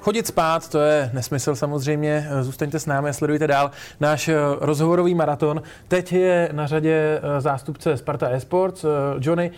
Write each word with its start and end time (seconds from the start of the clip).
Chodit 0.00 0.26
spát, 0.26 0.68
to 0.68 0.78
je 0.80 1.10
nesmysl 1.12 1.54
samozřejmě. 1.54 2.28
Zůstaňte 2.40 2.78
s 2.78 2.86
námi 2.86 3.08
a 3.08 3.12
sledujte 3.12 3.46
dál 3.46 3.70
náš 4.00 4.28
eh, 4.28 4.36
rozhovorový 4.60 5.14
maraton. 5.14 5.62
Teď 5.88 6.12
je 6.12 6.48
na 6.52 6.66
řadě 6.66 7.20
eh, 7.22 7.40
zástupce 7.40 7.96
Sparta 7.96 8.28
Esports, 8.28 8.84
eh, 8.84 8.88
Johnny 9.18 9.50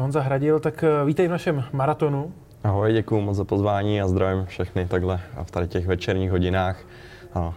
Honza 0.00 0.20
Hradil, 0.20 0.60
tak 0.60 0.84
vítej 1.04 1.28
v 1.28 1.30
našem 1.30 1.64
maratonu. 1.72 2.32
Ahoj, 2.64 2.92
děkuji 2.92 3.20
moc 3.20 3.36
za 3.36 3.44
pozvání 3.44 4.00
a 4.00 4.08
zdravím 4.08 4.46
všechny 4.46 4.86
takhle 4.86 5.20
v 5.42 5.50
tady 5.50 5.68
těch 5.68 5.86
večerních 5.86 6.30
hodinách. 6.30 6.78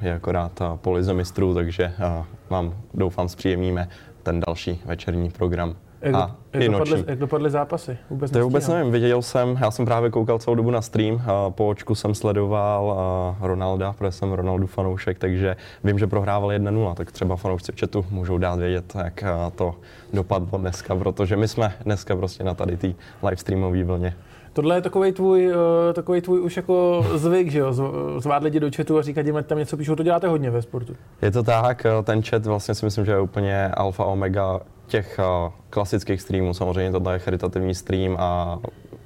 Je 0.02 0.14
akorát 0.14 0.62
polize 0.76 1.14
mistrů, 1.14 1.54
takže 1.54 1.94
vám 2.50 2.74
doufám 2.94 3.30
zpříjemníme 3.30 3.90
ten 4.24 4.40
další 4.48 4.82
večerní 4.86 5.30
program. 5.30 5.76
Jak, 6.02 6.16
a 6.16 6.36
jak, 6.54 6.72
dopadly, 6.72 7.04
jak 7.08 7.20
dopadly 7.20 7.50
zápasy? 7.50 7.98
Vůbec 8.10 8.32
to 8.32 8.44
vůbec 8.44 8.68
nevím, 8.68 8.92
viděl 8.92 9.22
jsem, 9.22 9.58
já 9.62 9.72
jsem 9.72 9.86
právě 9.86 10.10
koukal 10.10 10.40
celou 10.40 10.56
dobu 10.56 10.72
na 10.72 10.82
stream, 10.82 11.22
a 11.28 11.50
po 11.50 11.68
očku 11.68 11.96
jsem 11.96 12.16
sledoval 12.16 12.98
Ronalda, 13.42 13.94
protože 13.94 14.12
jsem 14.12 14.32
Ronaldu 14.32 14.68
fanoušek, 14.68 15.20
takže 15.20 15.56
vím, 15.84 16.00
že 16.00 16.08
prohrával 16.08 16.50
1-0, 16.50 16.94
tak 16.94 17.12
třeba 17.12 17.36
fanoušci 17.36 17.72
v 17.72 17.80
chatu 17.80 18.06
můžou 18.12 18.38
dát 18.38 18.60
vědět, 18.60 18.96
jak 19.04 19.24
to 19.56 19.76
dopadlo 20.14 20.58
dneska, 20.58 20.96
protože 20.96 21.38
my 21.38 21.48
jsme 21.48 21.74
dneska 21.84 22.16
prostě 22.16 22.44
na 22.44 22.54
tady 22.54 22.78
té 22.78 22.88
live 23.24 23.38
streamové 23.38 23.84
vlně. 23.84 24.16
Tohle 24.54 24.78
je 24.78 24.82
takový 24.82 25.12
tvůj, 25.12 25.54
eh, 25.90 25.94
takový 25.94 26.22
tvůj 26.22 26.40
už 26.40 26.58
jako 26.58 27.06
zvyk, 27.16 27.52
že 27.52 27.60
jo? 27.60 27.74
Zvát 28.18 28.44
lidi 28.44 28.60
do 28.60 28.70
chatu 28.76 28.98
a 28.98 29.02
říkat 29.02 29.26
jim, 29.26 29.44
tam 29.44 29.58
něco 29.58 29.78
píšou, 29.78 29.96
to 29.96 30.04
děláte 30.04 30.28
hodně 30.28 30.52
ve 30.52 30.62
sportu. 30.62 30.96
Je 31.22 31.32
to 31.32 31.44
tak, 31.44 31.86
eh, 31.86 32.04
ten 32.04 32.24
chat 32.24 32.46
vlastně 32.46 32.76
si 32.76 32.86
myslím, 32.86 33.06
že 33.06 33.12
je 33.12 33.22
úplně 33.22 33.68
alfa 33.68 34.06
omega 34.06 34.60
těch 34.90 35.20
uh, 35.20 35.54
klasických 35.70 36.22
streamů, 36.22 36.54
samozřejmě 36.54 36.92
tohle 36.92 37.16
je 37.16 37.20
charitativní 37.20 37.76
stream 37.76 38.18
a 38.20 38.60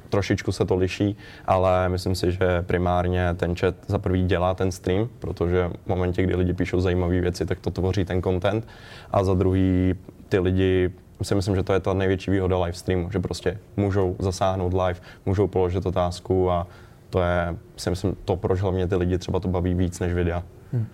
trošičku 0.10 0.52
se 0.52 0.66
to 0.66 0.76
liší, 0.76 1.18
ale 1.46 1.90
myslím 1.90 2.16
si, 2.16 2.32
že 2.32 2.62
primárně 2.62 3.34
ten 3.34 3.56
chat 3.56 3.76
za 3.88 4.00
prvý 4.00 4.26
dělá 4.26 4.54
ten 4.54 4.72
stream, 4.72 5.10
protože 5.20 5.70
v 5.86 5.88
momentě, 5.88 6.24
kdy 6.24 6.36
lidi 6.36 6.54
píšou 6.54 6.80
zajímavé 6.80 7.22
věci, 7.22 7.46
tak 7.46 7.60
to 7.60 7.72
tvoří 7.72 8.06
ten 8.06 8.22
content 8.22 8.68
a 9.12 9.24
za 9.24 9.34
druhý 9.34 9.96
ty 10.30 10.40
lidi 10.40 10.92
si 11.22 11.36
myslím, 11.36 11.56
že 11.56 11.64
to 11.64 11.74
je 11.74 11.80
ta 11.80 11.94
největší 11.94 12.32
výhoda 12.32 12.58
live 12.58 12.74
streamu, 12.74 13.12
že 13.12 13.20
prostě 13.20 13.58
můžou 13.78 14.16
zasáhnout 14.20 14.74
live, 14.74 15.00
můžou 15.26 15.48
položit 15.48 15.86
otázku 15.86 16.52
a 16.52 16.68
to 17.10 17.22
je, 17.22 17.56
si 17.78 17.90
myslím, 17.90 18.18
to, 18.26 18.36
proč 18.36 18.62
hlavně 18.62 18.88
ty 18.88 18.96
lidi 18.96 19.18
třeba 19.18 19.40
to 19.40 19.48
baví 19.48 19.74
víc 19.74 20.00
než 20.00 20.14
videa. 20.14 20.44
Hmm. 20.74 20.86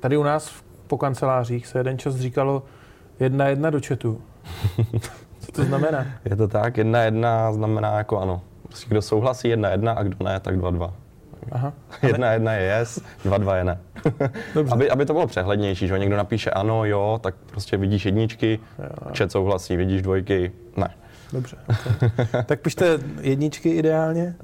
Tady 0.00 0.16
u 0.16 0.22
nás 0.22 0.62
po 0.86 0.98
kancelářích 0.98 1.66
se 1.66 1.78
jeden 1.78 1.98
čas 1.98 2.16
říkalo, 2.16 2.62
Jedna 3.20 3.48
jedna 3.48 3.70
do 3.70 3.80
chatu. 3.88 4.20
Co 5.40 5.52
to 5.52 5.64
znamená? 5.64 6.06
Je 6.24 6.36
to 6.36 6.48
tak, 6.48 6.76
jedna 6.76 7.02
jedna 7.02 7.52
znamená 7.52 7.98
jako 7.98 8.20
ano. 8.20 8.40
Prostě 8.62 8.86
kdo 8.88 9.02
souhlasí 9.02 9.48
jedna 9.48 9.68
jedna 9.68 9.92
a 9.92 10.02
kdo 10.02 10.16
ne, 10.24 10.40
tak 10.40 10.56
dva 10.58 10.70
dva. 10.70 10.94
Aha. 11.52 11.72
Jedna 12.02 12.32
jedna 12.32 12.52
je 12.52 12.80
yes, 12.80 13.00
dva 13.24 13.38
dva 13.38 13.56
je 13.56 13.64
ne. 13.64 13.78
Dobře. 14.54 14.72
aby, 14.72 14.90
aby 14.90 15.06
to 15.06 15.12
bylo 15.12 15.26
přehlednější, 15.26 15.88
že 15.88 15.98
někdo 15.98 16.16
napíše 16.16 16.50
ano, 16.50 16.84
jo, 16.84 17.18
tak 17.22 17.34
prostě 17.50 17.76
vidíš 17.76 18.06
jedničky, 18.06 18.58
jo. 18.78 19.12
chat 19.18 19.32
souhlasí, 19.32 19.76
vidíš 19.76 20.02
dvojky, 20.02 20.52
ne. 20.76 20.94
Dobře. 21.36 21.56
Okay. 21.68 22.44
tak 22.46 22.60
pište 22.60 22.98
jedničky 23.20 23.70
ideálně. 23.70 24.34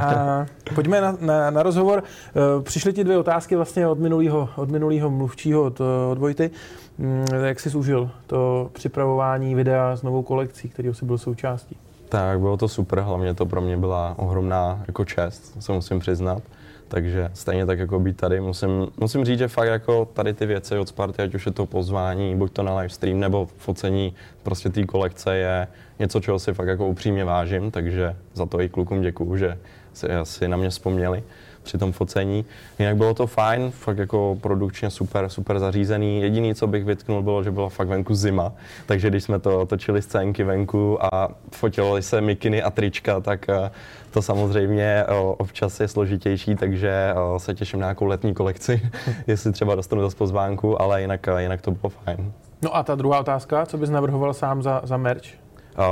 A 0.00 0.46
pojďme 0.74 1.00
na, 1.00 1.16
na, 1.20 1.50
na 1.50 1.62
rozhovor. 1.62 2.02
Eh, 2.02 2.62
přišly 2.62 2.92
ti 2.92 3.04
dvě 3.04 3.18
otázky 3.18 3.56
vlastně 3.56 3.86
od 3.86 3.98
minulého, 3.98 4.48
od 4.56 4.70
minulého 4.70 5.10
mluvčího, 5.10 5.62
od, 5.62 5.80
od 6.10 6.18
Vojty. 6.18 6.50
Mm, 6.98 7.26
jak 7.44 7.60
jsi 7.60 7.76
užil 7.76 8.10
to 8.26 8.70
připravování 8.72 9.54
videa 9.54 9.96
s 9.96 10.02
novou 10.02 10.22
kolekcí, 10.22 10.68
kterého 10.68 10.94
jsi 10.94 11.04
byl 11.04 11.18
součástí? 11.18 11.76
Tak 12.08 12.40
bylo 12.40 12.56
to 12.56 12.68
super, 12.68 13.00
hlavně 13.00 13.34
to 13.34 13.46
pro 13.46 13.60
mě 13.60 13.76
byla 13.76 14.14
ohromná 14.18 14.82
jako 14.86 15.04
čest, 15.04 15.62
se 15.62 15.72
musím 15.72 15.98
přiznat. 15.98 16.42
Takže 16.90 17.30
stejně 17.34 17.66
tak 17.66 17.78
jako 17.78 18.00
být 18.00 18.16
tady, 18.16 18.40
musím, 18.40 18.86
musím 18.96 19.24
říct, 19.24 19.38
že 19.38 19.48
fakt 19.48 19.68
jako 19.68 20.04
tady 20.04 20.34
ty 20.34 20.46
věci 20.46 20.78
od 20.78 20.88
Sparty, 20.88 21.22
ať 21.22 21.34
už 21.34 21.46
je 21.46 21.52
to 21.52 21.66
pozvání, 21.66 22.36
buď 22.36 22.52
to 22.52 22.62
na 22.62 22.76
live 22.76 22.88
stream 22.88 23.20
nebo 23.20 23.48
focení 23.56 24.14
prostě 24.42 24.70
té 24.70 24.84
kolekce 24.84 25.36
je 25.36 25.68
něco, 25.98 26.20
čeho 26.20 26.38
si 26.38 26.54
fakt 26.54 26.68
jako 26.68 26.88
upřímně 26.88 27.24
vážím, 27.24 27.70
takže 27.70 28.16
za 28.34 28.46
to 28.46 28.60
i 28.60 28.68
klukům 28.68 29.02
děkuju, 29.02 29.36
že 29.36 29.58
si 29.92 30.06
asi 30.06 30.48
na 30.48 30.56
mě 30.56 30.70
vzpomněli 30.70 31.22
při 31.70 31.78
tom 31.78 31.92
focení. 31.92 32.44
Jinak 32.78 32.96
bylo 32.96 33.14
to 33.14 33.26
fajn, 33.26 33.70
fakt 33.70 33.98
jako 33.98 34.38
produkčně 34.40 34.90
super, 34.90 35.28
super 35.28 35.58
zařízený. 35.58 36.22
Jediný, 36.22 36.54
co 36.54 36.66
bych 36.66 36.84
vytknul, 36.84 37.22
bylo, 37.22 37.42
že 37.42 37.50
byla 37.50 37.68
fakt 37.68 37.88
venku 37.88 38.14
zima, 38.14 38.52
takže 38.86 39.10
když 39.10 39.24
jsme 39.24 39.38
to 39.38 39.66
točili 39.66 40.02
scénky 40.02 40.44
venku 40.44 41.04
a 41.04 41.28
fotilo 41.52 42.02
se 42.02 42.20
mikiny 42.20 42.62
a 42.62 42.70
trička, 42.70 43.20
tak 43.20 43.48
eh, 43.48 43.70
to 44.10 44.22
samozřejmě 44.22 44.84
eh, 44.84 45.14
občas 45.38 45.80
je 45.80 45.88
složitější, 45.88 46.54
takže 46.56 46.90
eh, 46.90 47.38
se 47.38 47.54
těším 47.54 47.80
na 47.80 47.86
nějakou 47.86 48.06
letní 48.06 48.34
kolekci, 48.34 48.90
jestli 49.26 49.52
třeba 49.52 49.74
dostanu 49.74 50.02
zase 50.02 50.16
pozvánku, 50.16 50.82
ale 50.82 51.00
jinak, 51.00 51.26
jinak 51.38 51.60
to 51.60 51.70
bylo 51.70 51.90
fajn. 51.90 52.32
No 52.62 52.76
a 52.76 52.82
ta 52.82 52.94
druhá 52.94 53.20
otázka, 53.20 53.66
co 53.66 53.78
bys 53.78 53.90
navrhoval 53.90 54.34
sám 54.34 54.62
za, 54.62 54.80
za 54.84 54.96
merch? 54.96 55.30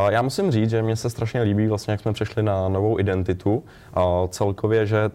Já 0.09 0.23
musím 0.23 0.51
říct, 0.51 0.71
že 0.71 0.83
mně 0.83 0.97
se 0.97 1.11
strašně 1.11 1.43
líbí, 1.43 1.67
vlastně, 1.67 1.91
jak 1.91 2.01
jsme 2.01 2.13
přešli 2.13 2.43
na 2.43 2.69
novou 2.69 2.99
identitu. 2.99 3.65
Celkově, 4.29 4.87
že 4.87 5.11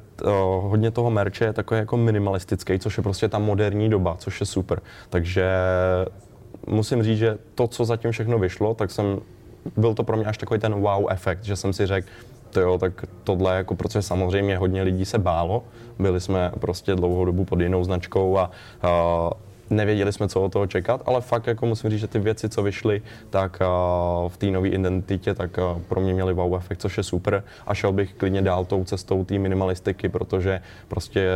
hodně 0.62 0.92
toho 0.92 1.12
merče 1.12 1.46
je 1.46 1.54
takový 1.54 1.80
jako 1.80 1.98
minimalistický, 1.98 2.80
což 2.80 2.98
je 2.98 3.04
prostě 3.04 3.30
ta 3.30 3.40
moderní 3.40 3.90
doba, 3.90 4.16
což 4.20 4.40
je 4.40 4.46
super. 4.46 4.82
Takže 5.10 5.52
musím 6.68 7.04
říct, 7.04 7.18
že 7.18 7.38
to, 7.56 7.68
co 7.68 7.86
zatím 7.86 8.12
všechno 8.12 8.40
vyšlo, 8.40 8.74
tak 8.74 8.92
jsem, 8.92 9.20
byl 9.78 9.94
to 9.94 10.04
pro 10.04 10.18
mě 10.18 10.26
až 10.26 10.38
takový 10.38 10.60
ten 10.60 10.74
wow 10.74 11.06
efekt, 11.10 11.44
že 11.44 11.56
jsem 11.56 11.74
si 11.74 11.86
řekl, 11.86 12.08
to 12.50 12.60
jo, 12.60 12.78
tak 12.78 13.06
tohle 13.24 13.56
jako, 13.56 13.76
protože 13.76 14.02
samozřejmě 14.02 14.58
hodně 14.58 14.84
lidí 14.84 15.06
se 15.06 15.18
bálo, 15.18 15.64
byli 16.00 16.22
jsme 16.22 16.52
prostě 16.60 16.96
dlouhou 16.96 17.26
dobu 17.26 17.46
pod 17.46 17.60
jinou 17.60 17.84
značkou 17.84 18.38
a, 18.38 18.52
a 18.82 19.30
nevěděli 19.70 20.14
jsme, 20.14 20.28
co 20.28 20.42
od 20.42 20.52
toho 20.52 20.68
čekat, 20.68 21.02
ale 21.06 21.22
fakt 21.22 21.48
jako 21.48 21.66
musím 21.66 21.90
říct, 21.90 22.00
že 22.00 22.08
ty 22.08 22.20
věci, 22.20 22.50
co 22.50 22.64
vyšly, 22.64 23.02
tak 23.30 23.62
uh, 23.62 24.30
v 24.30 24.38
té 24.38 24.46
nové 24.46 24.68
identitě, 24.68 25.34
tak 25.34 25.58
uh, 25.58 25.82
pro 25.82 26.02
mě 26.02 26.14
měly 26.14 26.34
wow 26.34 26.56
efekt, 26.56 26.82
což 26.82 26.98
je 26.98 27.04
super 27.04 27.44
a 27.68 27.74
šel 27.74 27.92
bych 27.92 28.14
klidně 28.14 28.42
dál 28.42 28.66
tou 28.66 28.84
cestou 28.84 29.26
té 29.26 29.40
minimalistiky, 29.40 30.10
protože 30.10 30.62
prostě 30.88 31.30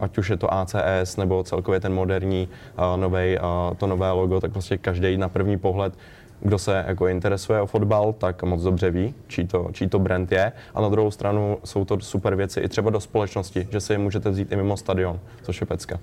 ať 0.00 0.18
už 0.18 0.30
je 0.30 0.36
to 0.36 0.54
ACS 0.54 1.16
nebo 1.16 1.44
celkově 1.44 1.80
ten 1.80 1.94
moderní 1.94 2.48
novej, 2.96 3.38
to 3.76 3.86
nové 3.86 4.10
logo, 4.10 4.40
tak 4.40 4.52
prostě 4.52 4.78
každý 4.78 5.16
na 5.16 5.28
první 5.28 5.58
pohled 5.58 5.94
kdo 6.40 6.58
se 6.58 6.84
jako 6.88 7.06
interesuje 7.06 7.60
o 7.60 7.66
fotbal, 7.66 8.12
tak 8.12 8.42
moc 8.42 8.62
dobře 8.62 8.90
ví, 8.90 9.14
čí 9.28 9.46
to, 9.46 9.68
čí 9.72 9.88
to 9.88 9.98
brand 9.98 10.32
je. 10.32 10.52
A 10.74 10.80
na 10.80 10.88
druhou 10.88 11.10
stranu 11.10 11.58
jsou 11.64 11.84
to 11.84 12.00
super 12.00 12.34
věci 12.34 12.60
i 12.60 12.68
třeba 12.68 12.90
do 12.90 13.00
společnosti, 13.00 13.68
že 13.70 13.80
si 13.80 13.92
je 13.92 13.98
můžete 13.98 14.30
vzít 14.30 14.52
i 14.52 14.56
mimo 14.56 14.76
stadion, 14.76 15.20
což 15.42 15.60
je 15.60 15.66
pecka. 15.66 15.98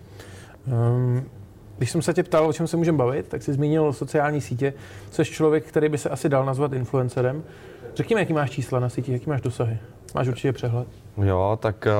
Um, 0.68 1.26
když 1.78 1.92
jsem 1.92 2.02
se 2.02 2.14
tě 2.14 2.24
ptal, 2.24 2.48
o 2.48 2.54
čem 2.54 2.68
se 2.68 2.78
můžeme 2.78 2.98
bavit, 2.98 3.28
tak 3.28 3.44
jsi 3.44 3.54
zmínil 3.54 3.94
sociální 3.94 4.42
sítě. 4.42 4.74
Jsi 5.12 5.26
člověk, 5.26 5.66
který 5.66 5.90
by 5.90 5.98
se 5.98 6.10
asi 6.10 6.30
dal 6.30 6.46
nazvat 6.46 6.74
influencerem. 6.74 7.44
Řekni 7.96 8.16
mi, 8.16 8.22
jaký 8.22 8.34
máš 8.34 8.50
čísla 8.50 8.80
na 8.80 8.90
sítích, 8.90 9.14
jaký 9.14 9.30
máš 9.30 9.42
dosahy. 9.42 9.78
Máš 10.16 10.28
určitě 10.28 10.54
přehled. 10.54 10.88
Jo, 11.24 11.60
tak 11.62 11.88
eh, 11.88 11.94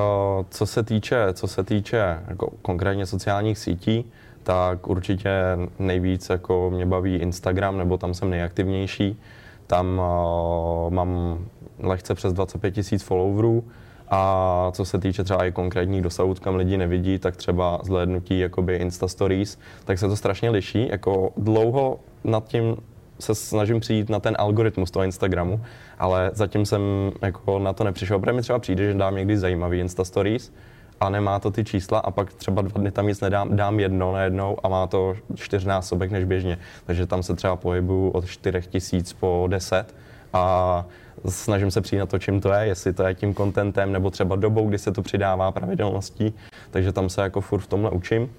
co 0.50 0.66
se 0.66 0.82
týče, 0.82 1.26
co 1.32 1.46
se 1.46 1.64
týče 1.64 2.18
jako 2.28 2.50
konkrétně 2.62 3.06
sociálních 3.06 3.58
sítí, 3.58 4.04
tak 4.42 4.86
určitě 4.86 5.30
nejvíc 5.78 6.28
jako 6.30 6.70
mě 6.74 6.86
baví 6.86 7.16
Instagram, 7.16 7.78
nebo 7.78 7.98
tam 7.98 8.14
jsem 8.14 8.30
nejaktivnější. 8.30 9.20
Tam 9.66 9.98
uh, 9.98 10.94
mám 10.94 11.38
lehce 11.78 12.14
přes 12.14 12.32
25 12.32 12.70
tisíc 12.70 13.02
followerů 13.02 13.64
a 14.08 14.70
co 14.72 14.84
se 14.84 14.98
týče 14.98 15.24
třeba 15.24 15.44
i 15.44 15.52
konkrétních 15.52 16.02
dosahů, 16.02 16.34
kam 16.34 16.54
lidi 16.54 16.76
nevidí, 16.76 17.18
tak 17.18 17.36
třeba 17.36 17.80
zhlédnutí 17.84 18.38
jakoby 18.38 18.76
Insta 18.76 19.08
Stories, 19.08 19.58
tak 19.84 19.98
se 19.98 20.08
to 20.08 20.16
strašně 20.16 20.50
liší. 20.50 20.88
Jako 20.88 21.32
dlouho 21.36 22.00
nad 22.24 22.48
tím 22.48 22.76
se 23.20 23.34
snažím 23.34 23.80
přijít 23.80 24.10
na 24.10 24.20
ten 24.20 24.36
algoritmus 24.38 24.90
toho 24.90 25.04
Instagramu, 25.04 25.60
ale 25.98 26.30
zatím 26.34 26.66
jsem 26.66 26.82
jako 27.22 27.58
na 27.58 27.72
to 27.72 27.84
nepřišel. 27.84 28.18
Protože 28.18 28.32
mi 28.32 28.42
třeba 28.42 28.58
přijde, 28.58 28.84
že 28.84 28.98
dám 28.98 29.16
někdy 29.16 29.38
zajímavý 29.38 29.78
Insta 29.78 30.04
Stories, 30.04 30.52
a 31.00 31.08
nemá 31.08 31.38
to 31.38 31.50
ty 31.50 31.64
čísla 31.64 31.98
a 31.98 32.10
pak 32.10 32.32
třeba 32.32 32.62
dva 32.62 32.80
dny 32.80 32.90
tam 32.90 33.06
nic 33.06 33.20
nedám, 33.20 33.56
dám 33.56 33.80
jedno 33.80 34.12
na 34.12 34.22
jednou 34.22 34.56
a 34.62 34.68
má 34.68 34.86
to 34.86 35.14
čtyřnásobek 35.34 36.10
než 36.10 36.24
běžně. 36.24 36.58
Takže 36.86 37.06
tam 37.06 37.22
se 37.22 37.34
třeba 37.34 37.56
pohybuju 37.56 38.10
od 38.10 38.26
4 38.26 38.62
tisíc 38.68 39.12
po 39.12 39.46
10 39.50 39.94
a 40.32 40.84
snažím 41.28 41.70
se 41.70 41.80
přijít 41.80 41.98
na 41.98 42.06
to, 42.06 42.18
čím 42.18 42.40
to 42.40 42.52
je, 42.52 42.66
jestli 42.66 42.92
to 42.92 43.02
je 43.02 43.14
tím 43.14 43.34
kontentem 43.34 43.92
nebo 43.92 44.10
třeba 44.10 44.36
dobou, 44.36 44.68
kdy 44.68 44.78
se 44.78 44.92
to 44.92 45.02
přidává 45.02 45.52
pravidelností, 45.52 46.34
takže 46.70 46.92
tam 46.92 47.08
se 47.08 47.20
jako 47.22 47.40
furt 47.40 47.60
v 47.60 47.66
tomhle 47.66 47.90
učím. 47.90 48.30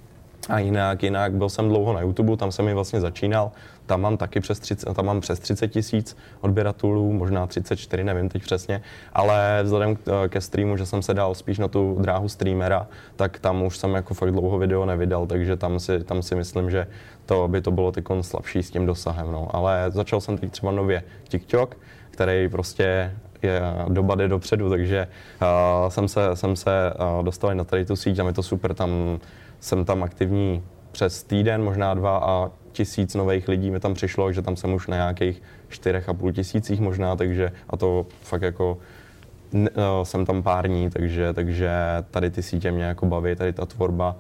A 0.50 0.60
jinak, 0.60 1.04
jinak 1.04 1.34
byl 1.34 1.50
jsem 1.50 1.70
dlouho 1.70 1.94
na 1.94 2.02
YouTube, 2.02 2.38
tam 2.38 2.52
jsem 2.52 2.68
i 2.68 2.74
vlastně 2.74 3.02
začínal, 3.02 3.52
tam 3.86 4.02
mám 4.02 4.18
taky 4.18 4.40
přes 4.40 4.60
30, 4.60 4.94
tam 4.94 5.06
mám 5.06 5.22
přes 5.22 5.40
30 5.40 5.68
tisíc 5.68 6.18
odběratelů, 6.42 7.14
možná 7.14 7.48
34, 7.48 8.04
nevím 8.04 8.30
teď 8.30 8.42
přesně, 8.42 8.82
ale 9.14 9.60
vzhledem 9.64 9.98
ke 10.30 10.42
streamu, 10.42 10.78
že 10.78 10.86
jsem 10.86 11.02
se 11.02 11.14
dal 11.14 11.36
spíš 11.36 11.60
na 11.60 11.68
tu 11.68 11.98
dráhu 12.02 12.30
streamera, 12.30 12.88
tak 13.16 13.40
tam 13.40 13.64
už 13.64 13.78
jsem 13.78 13.94
jako 13.94 14.14
fakt 14.14 14.32
dlouho 14.32 14.58
video 14.58 14.86
nevydal, 14.86 15.26
takže 15.26 15.56
tam 15.56 15.80
si, 15.80 16.04
tam 16.04 16.22
si 16.22 16.36
myslím, 16.36 16.72
že 16.72 16.88
to 17.26 17.48
by 17.48 17.62
to 17.62 17.72
bylo 17.72 17.92
ty 17.92 18.04
slabší 18.22 18.64
s 18.64 18.72
tím 18.72 18.86
dosahem, 18.86 19.32
no. 19.32 19.48
Ale 19.54 19.86
začal 19.90 20.22
jsem 20.22 20.38
teď 20.38 20.52
třeba 20.52 20.72
nově 20.72 21.04
TikTok, 21.28 21.78
který 22.12 22.50
prostě 22.50 23.14
je, 23.42 23.62
doba 23.88 24.16
jde 24.16 24.28
dopředu, 24.28 24.70
takže 24.70 25.08
uh, 25.42 25.90
jsem 25.90 26.08
se, 26.08 26.36
jsem 26.36 26.56
se 26.56 26.94
uh, 27.18 27.24
dostal 27.26 27.56
na 27.56 27.64
tady 27.64 27.86
tu 27.86 27.96
síť, 27.96 28.18
tam 28.18 28.28
je 28.28 28.34
to 28.34 28.44
super, 28.44 28.74
tam 28.74 29.20
jsem 29.60 29.86
tam 29.86 30.04
aktivní 30.04 30.64
přes 30.92 31.24
týden, 31.24 31.64
možná 31.64 31.94
dva 31.94 32.18
a 32.18 32.52
tisíc 32.72 33.16
nových 33.16 33.48
lidí 33.48 33.72
mi 33.72 33.80
tam 33.80 33.94
přišlo, 33.94 34.32
že 34.32 34.42
tam 34.42 34.56
jsem 34.56 34.74
už 34.74 34.88
na 34.88 34.98
nějakých 34.98 35.42
čtyřech 35.70 36.10
a 36.10 36.14
půl 36.14 36.32
tisících 36.32 36.80
možná, 36.80 37.16
takže 37.16 37.52
a 37.70 37.78
to 37.78 38.06
fakt 38.22 38.42
jako 38.42 38.78
n, 39.54 39.70
uh, 39.76 40.04
jsem 40.04 40.26
tam 40.26 40.44
pár 40.44 40.68
dní, 40.68 40.90
takže, 40.90 41.34
takže 41.34 41.72
tady 42.12 42.30
ty 42.30 42.44
sítě 42.44 42.72
mě 42.72 42.84
jako 42.84 43.06
baví, 43.06 43.36
tady 43.36 43.54
ta 43.54 43.66
tvorba, 43.66 44.16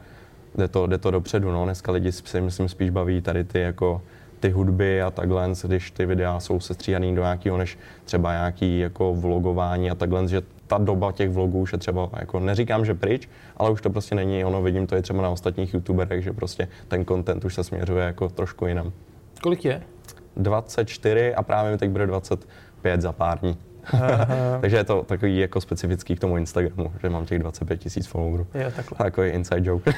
jde 0.55 0.67
to, 0.67 0.87
jde 0.87 0.97
to 0.97 1.11
dopředu, 1.11 1.51
no. 1.51 1.65
Dneska 1.65 1.91
lidi 1.91 2.11
si 2.11 2.41
myslím 2.41 2.69
spíš 2.69 2.89
baví 2.89 3.21
tady 3.21 3.43
ty 3.43 3.59
jako 3.59 4.01
ty 4.39 4.49
hudby 4.49 5.01
a 5.01 5.11
takhle, 5.11 5.49
když 5.63 5.91
ty 5.91 6.05
videa 6.05 6.39
jsou 6.39 6.59
sestříhaný 6.59 7.15
do 7.15 7.21
nějakého, 7.21 7.57
než 7.57 7.77
třeba 8.05 8.31
nějaký 8.31 8.79
jako 8.79 9.13
vlogování 9.13 9.91
a 9.91 9.95
takhle, 9.95 10.27
že 10.27 10.41
ta 10.67 10.77
doba 10.77 11.11
těch 11.11 11.29
vlogů 11.29 11.59
už 11.59 11.71
je 11.71 11.77
třeba, 11.77 12.09
jako 12.19 12.39
neříkám, 12.39 12.85
že 12.85 12.93
pryč, 12.93 13.29
ale 13.57 13.69
už 13.69 13.81
to 13.81 13.89
prostě 13.89 14.15
není 14.15 14.45
ono, 14.45 14.61
vidím 14.61 14.87
to 14.87 14.95
je 14.95 15.01
třeba 15.01 15.21
na 15.21 15.29
ostatních 15.29 15.73
youtuberech, 15.73 16.23
že 16.23 16.33
prostě 16.33 16.67
ten 16.87 17.05
content 17.05 17.45
už 17.45 17.55
se 17.55 17.63
směřuje 17.63 18.05
jako 18.05 18.29
trošku 18.29 18.65
jinam. 18.65 18.91
Kolik 19.41 19.65
je? 19.65 19.81
24 20.37 21.35
a 21.35 21.43
právě 21.43 21.71
mi 21.71 21.77
teď 21.77 21.89
bude 21.89 22.07
25 22.07 23.01
za 23.01 23.11
pár 23.11 23.39
dní. 23.39 23.57
Takže 24.61 24.77
je 24.77 24.83
to 24.83 25.03
takový 25.03 25.37
jako 25.37 25.61
specifický 25.61 26.15
k 26.15 26.19
tomu 26.19 26.37
Instagramu, 26.37 26.91
že 27.01 27.09
mám 27.09 27.25
těch 27.25 27.39
25 27.39 27.77
tisíc 27.77 28.07
followerů. 28.07 28.47
Je, 28.53 28.71
takhle. 28.75 28.97
Takový 28.97 29.29
inside 29.29 29.69
joke. 29.69 29.93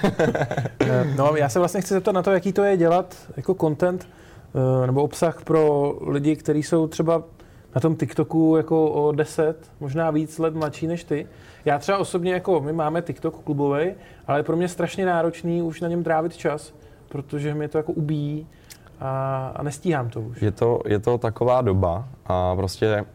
no, 1.18 1.36
já 1.36 1.50
se 1.50 1.60
vlastně 1.60 1.82
chci 1.82 1.94
zeptat 1.94 2.12
na 2.12 2.24
to, 2.24 2.32
jaký 2.32 2.54
to 2.54 2.64
je 2.64 2.78
dělat 2.78 3.16
jako 3.38 3.54
content 3.54 4.08
eh, 4.84 4.88
nebo 4.88 5.04
obsah 5.04 5.44
pro 5.44 5.94
lidi, 6.02 6.36
kteří 6.36 6.64
jsou 6.64 6.88
třeba 6.88 7.24
na 7.76 7.82
tom 7.82 7.96
TikToku 7.96 8.54
jako 8.58 8.92
o 8.92 9.12
10, 9.12 9.72
možná 9.80 10.12
víc 10.12 10.38
let 10.38 10.56
mladší 10.56 10.88
než 10.88 11.04
ty. 11.04 11.28
Já 11.66 11.80
třeba 11.80 11.98
osobně, 11.98 12.34
jako 12.34 12.62
my 12.62 12.74
máme 12.74 13.02
TikTok 13.02 13.44
klubový, 13.44 13.92
ale 14.28 14.40
je 14.40 14.44
pro 14.44 14.58
mě 14.58 14.68
strašně 14.68 15.06
náročný 15.06 15.62
už 15.62 15.82
na 15.82 15.88
něm 15.88 16.04
trávit 16.04 16.38
čas, 16.38 16.74
protože 17.10 17.54
mě 17.54 17.68
to 17.68 17.78
jako 17.78 17.92
ubíjí 17.92 18.48
a, 19.00 19.48
a 19.56 19.64
nestíhám 19.64 20.10
to 20.10 20.22
už. 20.22 20.42
Je 20.42 20.52
to, 20.52 20.82
je 20.86 21.00
to 21.00 21.18
taková 21.18 21.62
doba 21.62 22.08
a 22.26 22.56
prostě 22.56 23.06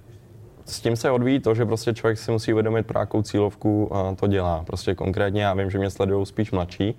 s 0.64 0.80
tím 0.80 0.96
se 0.96 1.10
odvíjí 1.10 1.40
to, 1.40 1.54
že 1.54 1.64
prostě 1.64 1.94
člověk 1.94 2.18
si 2.18 2.30
musí 2.30 2.52
uvědomit, 2.52 2.86
pro 2.86 3.00
jakou 3.00 3.22
cílovku 3.22 3.90
to 4.16 4.26
dělá. 4.26 4.64
Prostě 4.66 4.94
konkrétně 4.94 5.42
já 5.42 5.54
vím, 5.54 5.70
že 5.70 5.78
mě 5.78 5.90
sledují 5.90 6.26
spíš 6.26 6.52
mladší, 6.52 6.98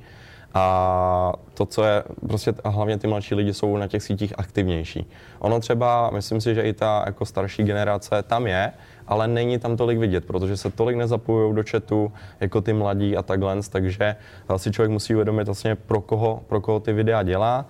a 0.57 1.34
to, 1.54 1.66
co 1.66 1.84
je, 1.84 2.04
prostě 2.28 2.54
a 2.63 2.69
hlavně 2.69 2.98
ty 2.98 3.07
mladší 3.07 3.36
lidi 3.36 3.54
jsou 3.54 3.78
na 3.78 3.88
těch 3.88 4.04
sítích 4.04 4.34
aktivnější. 4.38 5.10
Ono 5.40 5.60
třeba, 5.60 6.10
myslím 6.10 6.42
si, 6.42 6.56
že 6.56 6.62
i 6.62 6.74
ta 6.74 7.04
jako 7.06 7.25
starší 7.25 7.63
generace 7.63 8.24
tam 8.24 8.48
je, 8.48 8.72
ale 9.07 9.28
není 9.28 9.60
tam 9.60 9.78
tolik 9.78 10.00
vidět, 10.00 10.25
protože 10.25 10.57
se 10.57 10.72
tolik 10.72 10.98
nezapojují 10.98 11.56
do 11.56 11.63
chatu 11.69 12.12
jako 12.40 12.62
ty 12.62 12.74
mladí 12.74 13.18
a 13.18 13.22
takhle, 13.22 13.57
takže 13.69 14.16
si 14.57 14.72
člověk 14.72 14.92
musí 14.92 15.13
uvědomit 15.13 15.44
vlastně 15.44 15.75
pro 15.75 16.02
koho, 16.02 16.44
pro 16.48 16.62
koho 16.62 16.80
ty 16.80 16.94
videa 16.94 17.24
dělá 17.24 17.66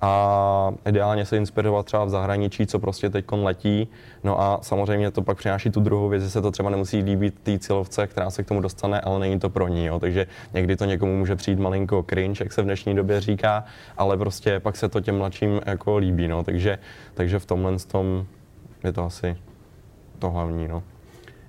a 0.00 0.74
ideálně 0.86 1.24
se 1.24 1.36
inspirovat 1.36 1.86
třeba 1.86 2.04
v 2.04 2.10
zahraničí, 2.10 2.66
co 2.66 2.78
prostě 2.78 3.10
teď 3.10 3.24
letí. 3.32 3.88
No 4.24 4.40
a 4.40 4.58
samozřejmě 4.62 5.10
to 5.10 5.22
pak 5.22 5.38
přináší 5.38 5.70
tu 5.70 5.80
druhou 5.80 6.08
věc, 6.08 6.22
že 6.22 6.30
se 6.30 6.42
to 6.42 6.50
třeba 6.50 6.70
nemusí 6.70 7.02
líbit 7.02 7.34
té 7.42 7.58
cílovce, 7.58 8.06
která 8.06 8.30
se 8.30 8.42
k 8.42 8.48
tomu 8.48 8.60
dostane, 8.60 9.00
ale 9.00 9.18
není 9.18 9.38
to 9.38 9.50
pro 9.50 9.68
ní. 9.68 9.86
Jo. 9.86 10.00
Takže 10.00 10.26
někdy 10.54 10.76
to 10.76 10.84
někomu 10.84 11.16
může 11.16 11.36
přijít 11.36 11.58
malinko 11.58 12.04
cringe, 12.10 12.44
jak 12.44 12.52
se 12.52 12.62
v 12.62 12.64
dnešní 12.64 12.94
době 12.94 13.20
říká, 13.20 13.64
ale 13.96 14.16
prostě 14.16 14.60
pak 14.60 14.76
se 14.76 14.88
to 14.88 15.00
těm 15.00 15.18
mladším 15.18 15.60
jako 15.66 15.96
líbí. 15.96 16.28
No. 16.28 16.44
Takže, 16.44 16.78
takže 17.14 17.38
v 17.38 17.46
tomhle 17.46 17.76
tom 17.78 18.26
je 18.84 18.92
to 18.92 19.04
asi 19.04 19.36
to 20.18 20.30
hlavní. 20.30 20.68
No. 20.68 20.82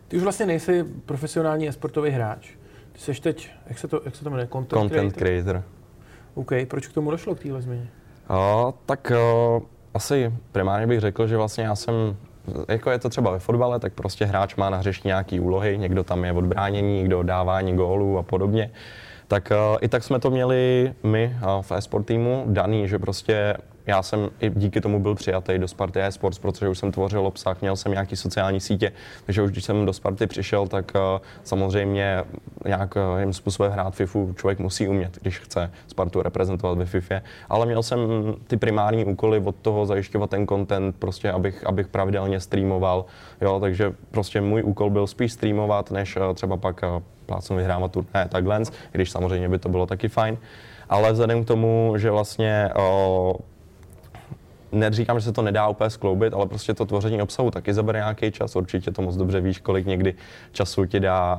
Ty 0.07 0.17
už 0.17 0.23
vlastně 0.23 0.45
nejsi 0.45 0.83
profesionální 1.05 1.67
esportový 1.67 2.09
hráč. 2.09 2.49
Ty 2.91 2.99
jsi 2.99 3.21
teď, 3.21 3.51
jak 3.67 3.79
se 3.79 3.87
to, 3.87 4.01
jak 4.05 4.15
se 4.15 4.23
to 4.23 4.29
jmenuje? 4.29 4.47
Content, 4.47 4.81
Content 4.81 5.13
creator. 5.13 5.53
creator. 5.53 5.63
OK, 6.33 6.51
proč 6.67 6.87
k 6.87 6.93
tomu 6.93 7.11
došlo 7.11 7.35
k 7.35 7.39
téhle 7.39 7.61
změně? 7.61 7.89
O, 8.29 8.73
tak 8.85 9.11
o, 9.11 9.61
asi 9.93 10.33
primárně 10.51 10.87
bych 10.87 10.99
řekl, 10.99 11.27
že 11.27 11.37
vlastně 11.37 11.63
já 11.63 11.75
jsem 11.75 11.93
jako 12.67 12.91
je 12.91 12.99
to 12.99 13.09
třeba 13.09 13.31
ve 13.31 13.39
fotbale, 13.39 13.79
tak 13.79 13.93
prostě 13.93 14.25
hráč 14.25 14.55
má 14.55 14.69
na 14.69 14.77
hřišti 14.77 15.07
nějaký 15.07 15.39
úlohy, 15.39 15.77
někdo 15.77 16.03
tam 16.03 16.25
je 16.25 16.33
odbránění, 16.33 16.97
někdo 16.97 17.23
dávání 17.23 17.75
gólů 17.75 18.17
a 18.17 18.23
podobně. 18.23 18.71
Tak 19.27 19.51
uh, 19.51 19.77
i 19.81 19.87
tak 19.87 20.03
jsme 20.03 20.19
to 20.19 20.31
měli 20.31 20.93
my 21.03 21.35
uh, 21.35 21.61
v 21.61 21.71
e-sport 21.71 22.05
týmu 22.05 22.43
daný, 22.47 22.87
že 22.87 22.99
prostě 22.99 23.53
já 23.89 24.03
jsem 24.03 24.29
i 24.39 24.49
díky 24.49 24.81
tomu 24.81 24.99
byl 24.99 25.15
přijatý 25.15 25.57
do 25.57 25.67
Sparty 25.67 26.01
eSports, 26.03 26.39
protože 26.39 26.69
už 26.69 26.77
jsem 26.77 26.91
tvořil 26.91 27.27
obsah, 27.27 27.61
měl 27.61 27.75
jsem 27.75 27.91
nějaký 27.91 28.15
sociální 28.15 28.59
sítě, 28.59 28.91
takže 29.25 29.41
už 29.41 29.51
když 29.51 29.63
jsem 29.63 29.85
do 29.85 29.93
Sparty 29.93 30.27
přišel, 30.27 30.67
tak 30.67 30.91
uh, 30.95 31.01
samozřejmě 31.43 32.23
nějakým 32.65 33.33
způsobem 33.33 33.71
hrát 33.71 33.95
FIFU 33.95 34.33
člověk 34.37 34.59
musí 34.59 34.87
umět, 34.87 35.17
když 35.21 35.39
chce 35.39 35.71
Spartu 35.87 36.21
reprezentovat 36.21 36.77
ve 36.77 36.85
FIFA. 36.85 37.21
Ale 37.49 37.65
měl 37.65 37.83
jsem 37.83 37.99
ty 38.47 38.57
primární 38.57 39.05
úkoly 39.05 39.41
od 39.45 39.55
toho 39.55 39.85
zajišťovat 39.85 40.29
ten 40.29 40.47
content, 40.47 40.95
prostě 40.99 41.31
abych, 41.31 41.67
abych 41.67 41.87
pravidelně 41.87 42.39
streamoval, 42.39 43.05
jo, 43.41 43.59
takže 43.59 43.93
prostě 44.11 44.41
můj 44.41 44.63
úkol 44.63 44.89
byl 44.89 45.07
spíš 45.07 45.33
streamovat, 45.33 45.91
než 45.91 46.17
uh, 46.17 46.33
třeba 46.33 46.57
pak 46.57 46.81
plácnu 47.25 47.55
vyhrávat 47.55 47.91
turné 47.91 48.27
takhle, 48.29 48.61
když 48.91 49.11
samozřejmě 49.11 49.49
by 49.49 49.59
to 49.59 49.69
bylo 49.69 49.85
taky 49.85 50.07
fajn. 50.07 50.37
Ale 50.89 51.11
vzhledem 51.11 51.43
k 51.43 51.47
tomu, 51.47 51.93
že 51.97 52.11
vlastně 52.11 52.69
o, 52.75 53.35
neříkám, 54.71 55.19
že 55.19 55.25
se 55.25 55.31
to 55.31 55.41
nedá 55.41 55.67
úplně 55.67 55.89
skloubit, 55.89 56.33
ale 56.33 56.45
prostě 56.45 56.73
to 56.73 56.85
tvoření 56.85 57.21
obsahu 57.21 57.51
taky 57.51 57.73
zabere 57.73 57.99
nějaký 57.99 58.31
čas. 58.31 58.55
Určitě 58.55 58.91
to 58.91 59.01
moc 59.01 59.15
dobře 59.15 59.41
víš, 59.41 59.59
kolik 59.59 59.85
někdy 59.85 60.15
času 60.51 60.85
ti 60.85 60.99
dá 60.99 61.37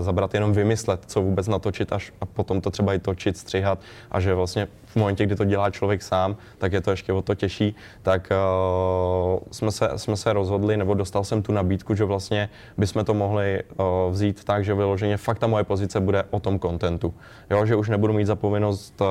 zabrat 0.00 0.34
jenom 0.34 0.52
vymyslet, 0.52 1.00
co 1.06 1.22
vůbec 1.22 1.48
natočit 1.48 1.92
až 1.92 2.12
a 2.20 2.26
potom 2.26 2.60
to 2.60 2.70
třeba 2.70 2.94
i 2.94 2.98
točit, 2.98 3.36
střihat 3.36 3.78
a 4.10 4.20
že 4.20 4.34
vlastně 4.34 4.68
v 4.86 4.96
momentě, 4.96 5.26
kdy 5.26 5.36
to 5.36 5.44
dělá 5.44 5.70
člověk 5.70 6.02
sám, 6.02 6.36
tak 6.58 6.72
je 6.72 6.80
to 6.80 6.90
ještě 6.90 7.12
o 7.12 7.22
to 7.22 7.34
těžší, 7.34 7.76
tak 8.02 8.28
uh, 8.30 9.38
jsme, 9.50 9.72
se, 9.72 9.90
jsme 9.96 10.16
se 10.16 10.32
rozhodli, 10.32 10.76
nebo 10.76 10.94
dostal 10.94 11.24
jsem 11.24 11.42
tu 11.42 11.52
nabídku, 11.52 11.94
že 11.94 12.04
vlastně 12.04 12.48
bychom 12.76 13.04
to 13.04 13.14
mohli 13.14 13.62
uh, 13.62 13.86
vzít 14.10 14.44
tak, 14.44 14.64
že 14.64 14.74
vyloženě 14.74 15.16
fakt 15.16 15.38
ta 15.38 15.46
moje 15.46 15.64
pozice 15.64 16.00
bude 16.00 16.24
o 16.30 16.40
tom 16.40 16.58
kontentu. 16.58 17.14
Jo, 17.50 17.66
že 17.66 17.76
už 17.76 17.88
nebudu 17.88 18.12
mít 18.12 18.24
zapovinnost 18.24 19.00
uh, 19.00 19.06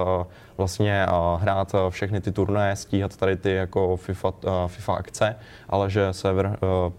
vlastně 0.60 1.06
hrát 1.40 1.74
uh, 1.74 1.80
všechny 1.90 2.22
ty 2.22 2.32
turnaje, 2.32 2.76
stíhat 2.76 3.18
tady 3.18 3.36
ty 3.36 3.52
jako 3.52 3.98
FIFA, 3.98 4.30
uh, 4.30 4.52
FIFA 4.68 4.94
akce, 4.94 5.36
ale 5.70 5.90
že 5.90 6.14
se 6.14 6.32
uh, 6.32 6.44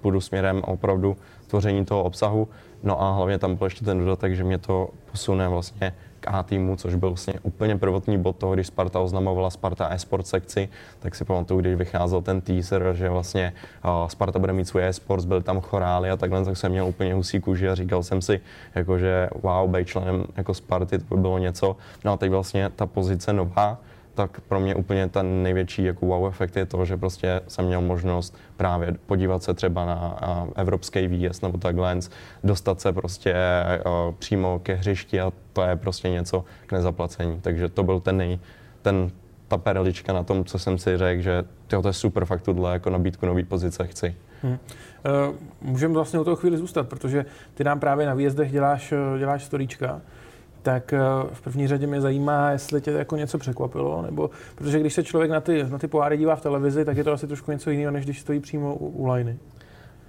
půjdu 0.01 0.21
směrem 0.21 0.63
opravdu 0.65 1.17
tvoření 1.47 1.85
toho 1.85 2.03
obsahu. 2.03 2.49
No 2.83 3.03
a 3.03 3.13
hlavně 3.13 3.39
tam 3.39 3.57
byl 3.57 3.67
ještě 3.67 3.85
ten 3.85 3.99
dodatek, 3.99 4.37
že 4.37 4.45
mě 4.45 4.59
to 4.59 4.89
posune 5.11 5.49
vlastně 5.49 5.93
k 6.21 6.29
A 6.29 6.43
týmu, 6.43 6.77
což 6.77 6.95
byl 6.95 7.09
vlastně 7.09 7.35
úplně 7.43 7.77
prvotní 7.77 8.19
bod 8.19 8.37
toho, 8.37 8.55
když 8.55 8.67
Sparta 8.67 9.01
oznamovala 9.01 9.51
Sparta 9.51 9.89
e-sport 9.91 10.27
sekci, 10.27 10.69
tak 10.99 11.15
si 11.15 11.25
pamatuju, 11.25 11.61
když 11.61 11.75
vycházel 11.75 12.23
ten 12.23 12.41
teaser, 12.41 12.93
že 12.93 13.09
vlastně 13.09 13.53
Sparta 14.07 14.39
bude 14.39 14.53
mít 14.53 14.65
svůj 14.65 14.85
e-sports, 14.85 15.25
byl 15.25 15.43
tam 15.43 15.61
chorály 15.61 16.11
a 16.11 16.17
takhle, 16.17 16.45
tak 16.45 16.57
jsem 16.57 16.73
měl 16.73 16.87
úplně 16.87 17.15
husí 17.15 17.41
kůži 17.41 17.69
a 17.69 17.75
říkal 17.75 18.03
jsem 18.03 18.23
si, 18.23 18.41
jako, 18.75 18.99
že 18.99 19.29
wow, 19.43 19.71
být 19.71 19.89
členem 19.89 20.25
jako 20.37 20.55
Sparty, 20.55 20.99
to 20.99 21.15
by 21.15 21.21
bylo 21.21 21.39
něco. 21.39 21.77
No 22.05 22.13
a 22.13 22.17
teď 22.17 22.31
vlastně 22.31 22.71
ta 22.77 22.87
pozice 22.87 23.33
nová, 23.33 23.79
tak 24.21 24.41
pro 24.41 24.61
mě 24.61 24.75
úplně 24.75 25.09
ten 25.09 25.43
největší 25.43 25.85
jako 25.85 26.07
wow 26.07 26.27
efekt 26.27 26.57
je 26.57 26.67
to, 26.67 26.85
že 26.85 26.97
prostě 26.97 27.41
jsem 27.49 27.65
měl 27.65 27.81
možnost 27.81 28.37
právě 28.57 28.95
podívat 29.07 29.43
se 29.43 29.55
třeba 29.55 29.87
na 29.87 30.19
evropský 30.57 31.07
výjezd 31.07 31.43
nebo 31.43 31.59
takhle, 31.59 31.99
dostat 32.45 32.81
se 32.81 32.93
prostě 32.93 33.35
přímo 34.19 34.59
ke 34.59 34.75
hřišti 34.75 35.21
a 35.21 35.33
to 35.53 35.63
je 35.63 35.77
prostě 35.77 36.11
něco 36.11 36.45
k 36.67 36.73
nezaplacení. 36.73 37.41
Takže 37.41 37.69
to 37.69 37.83
byl 37.83 38.01
ten 38.01 38.17
nej, 38.17 38.39
ten, 38.83 39.11
ta 39.49 39.57
perlička 39.59 40.13
na 40.13 40.23
tom, 40.23 40.45
co 40.45 40.59
jsem 40.59 40.79
si 40.79 40.99
řekl, 40.99 41.23
že 41.23 41.45
to 41.67 41.89
je 41.89 41.93
super, 41.93 42.25
fakt 42.25 42.43
tuhle 42.43 42.73
jako 42.73 42.91
nabídku 42.91 43.27
nový 43.27 43.45
pozice 43.45 43.87
chci. 43.87 44.17
Hmm. 44.43 44.53
Uh, 44.53 45.35
můžeme 45.61 45.95
vlastně 45.95 46.19
o 46.19 46.25
toho 46.25 46.37
chvíli 46.37 46.57
zůstat, 46.57 46.89
protože 46.89 47.25
ty 47.55 47.65
nám 47.65 47.81
právě 47.81 48.07
na 48.07 48.15
výjezdech 48.15 48.53
děláš, 48.53 48.95
děláš 49.19 49.45
storíčka 49.45 50.01
tak 50.63 50.93
eh, 50.93 50.99
v 51.33 51.41
první 51.41 51.69
řadě 51.69 51.87
mě 51.87 52.01
zajímá, 52.01 52.51
jestli 52.51 52.81
tě 52.81 52.91
jako 52.91 53.17
něco 53.17 53.39
překvapilo, 53.39 54.03
nebo 54.03 54.31
protože 54.55 54.81
když 54.81 54.95
se 54.95 55.05
člověk 55.05 55.31
na 55.31 55.41
ty, 55.41 55.65
na 55.65 55.79
ty 55.79 55.89
poháry 55.89 56.17
dívá 56.19 56.37
v 56.37 56.43
televizi, 56.43 56.85
tak 56.85 56.97
je 56.97 57.05
to 57.05 57.13
asi 57.13 57.27
trošku 57.27 57.53
něco 57.53 57.71
jiného, 57.71 57.93
než 57.93 58.05
když 58.05 58.21
stojí 58.21 58.41
přímo 58.41 58.75
u, 58.75 58.89
u 58.89 59.07
lajny. 59.07 59.39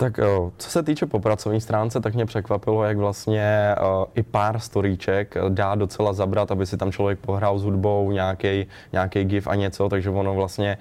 Tak 0.01 0.19
eh, 0.19 0.25
co 0.57 0.69
se 0.69 0.83
týče 0.83 1.05
po 1.05 1.19
pracovní 1.19 1.61
stránce, 1.61 1.99
tak 1.99 2.13
mě 2.13 2.25
překvapilo, 2.25 2.83
jak 2.83 2.97
vlastně 2.97 3.75
uh, 3.81 4.05
i 4.15 4.23
pár 4.23 4.59
storíček 4.59 5.35
dá 5.49 5.75
docela 5.75 6.13
zabrat, 6.13 6.51
aby 6.51 6.65
si 6.65 6.77
tam 6.77 6.91
člověk 6.91 7.19
pohrál 7.19 7.59
s 7.59 7.63
hudbou, 7.63 8.11
nějaký 8.11 8.67
nějaký 8.91 9.23
gif 9.23 9.47
a 9.47 9.55
něco, 9.55 9.89
takže 9.89 10.09
ono 10.09 10.33
vlastně 10.33 10.77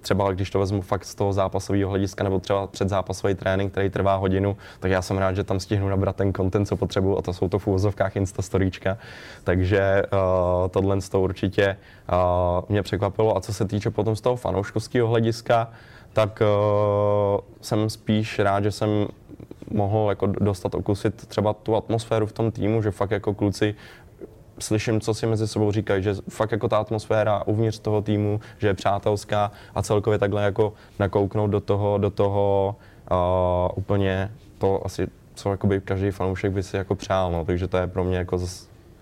třeba 0.00 0.32
když 0.32 0.50
to 0.50 0.58
vezmu 0.58 0.82
fakt 0.82 1.04
z 1.04 1.14
toho 1.14 1.32
zápasového 1.32 1.90
hlediska 1.90 2.24
nebo 2.24 2.38
třeba 2.38 2.66
předzápasový 2.66 3.34
trénink, 3.34 3.72
který 3.72 3.90
trvá 3.90 4.14
hodinu, 4.16 4.56
tak 4.80 4.90
já 4.90 5.02
jsem 5.02 5.18
rád, 5.18 5.36
že 5.36 5.44
tam 5.44 5.60
stihnu 5.60 5.88
nabrat 5.88 6.16
ten 6.16 6.32
content, 6.32 6.68
co 6.68 6.76
potřebuju 6.76 7.18
a 7.18 7.22
to 7.22 7.32
jsou 7.32 7.48
to 7.48 7.58
v 7.58 7.66
úvozovkách 7.66 8.16
Insta 8.16 8.42
storíčka. 8.42 8.98
Takže 9.44 10.02
tohle 10.70 10.98
toho 11.10 11.24
určitě 11.24 11.76
mě 12.68 12.82
překvapilo 12.82 13.36
a 13.36 13.40
co 13.40 13.54
se 13.54 13.64
týče 13.64 13.90
potom 13.90 14.16
z 14.16 14.20
toho 14.20 14.36
fanouškovského 14.36 15.08
hlediska, 15.08 15.68
tak 16.12 16.42
uh, 16.42 17.40
jsem 17.60 17.90
spíš 17.90 18.38
rád, 18.38 18.64
že 18.64 18.70
jsem 18.70 19.06
mohl 19.70 20.06
jako 20.08 20.26
dostat 20.26 20.74
okusit 20.74 21.26
třeba 21.26 21.52
tu 21.52 21.76
atmosféru 21.76 22.26
v 22.26 22.32
tom 22.32 22.50
týmu, 22.50 22.82
že 22.82 22.90
fakt 22.90 23.10
jako 23.10 23.34
kluci 23.34 23.74
slyším, 24.58 25.00
co 25.00 25.14
si 25.14 25.26
mezi 25.26 25.48
sebou 25.48 25.72
říkají, 25.72 26.02
že 26.02 26.14
fakt 26.28 26.52
jako 26.52 26.68
ta 26.68 26.78
atmosféra 26.78 27.46
uvnitř 27.46 27.78
toho 27.78 28.02
týmu, 28.02 28.40
že 28.58 28.66
je 28.66 28.74
přátelská 28.74 29.52
a 29.74 29.82
celkově 29.82 30.18
takhle 30.18 30.42
jako 30.42 30.72
nakouknout 30.98 31.50
do 31.50 31.60
toho, 31.60 31.98
do 31.98 32.10
toho 32.10 32.76
uh, 33.10 33.16
úplně 33.74 34.32
to 34.58 34.86
asi, 34.86 35.08
co 35.34 35.50
jakoby 35.50 35.80
každý 35.80 36.10
fanoušek 36.10 36.52
by 36.52 36.62
si 36.62 36.76
jako 36.76 36.94
přál, 36.94 37.32
no. 37.32 37.44
takže 37.44 37.68
to 37.68 37.76
je 37.76 37.86
pro 37.86 38.04
mě 38.04 38.16
jako, 38.16 38.38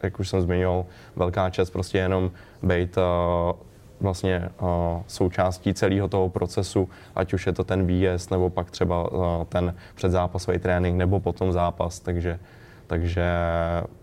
jak 0.02 0.20
už 0.20 0.28
jsem 0.28 0.40
zmiňoval, 0.40 0.84
velká 1.16 1.50
čest 1.50 1.70
prostě 1.70 1.98
jenom 1.98 2.30
být 2.62 2.96
uh, 2.96 3.56
vlastně 4.00 4.48
uh, 4.60 4.68
součástí 5.06 5.74
celého 5.74 6.08
toho 6.08 6.28
procesu, 6.28 6.88
ať 7.14 7.32
už 7.32 7.46
je 7.46 7.52
to 7.52 7.64
ten 7.64 7.86
výjezd, 7.86 8.30
nebo 8.30 8.50
pak 8.50 8.70
třeba 8.70 9.12
uh, 9.12 9.44
ten 9.48 9.74
předzápasový 9.94 10.58
trénink, 10.58 10.96
nebo 10.96 11.20
potom 11.20 11.52
zápas, 11.52 12.00
takže, 12.00 12.38
takže 12.86 13.24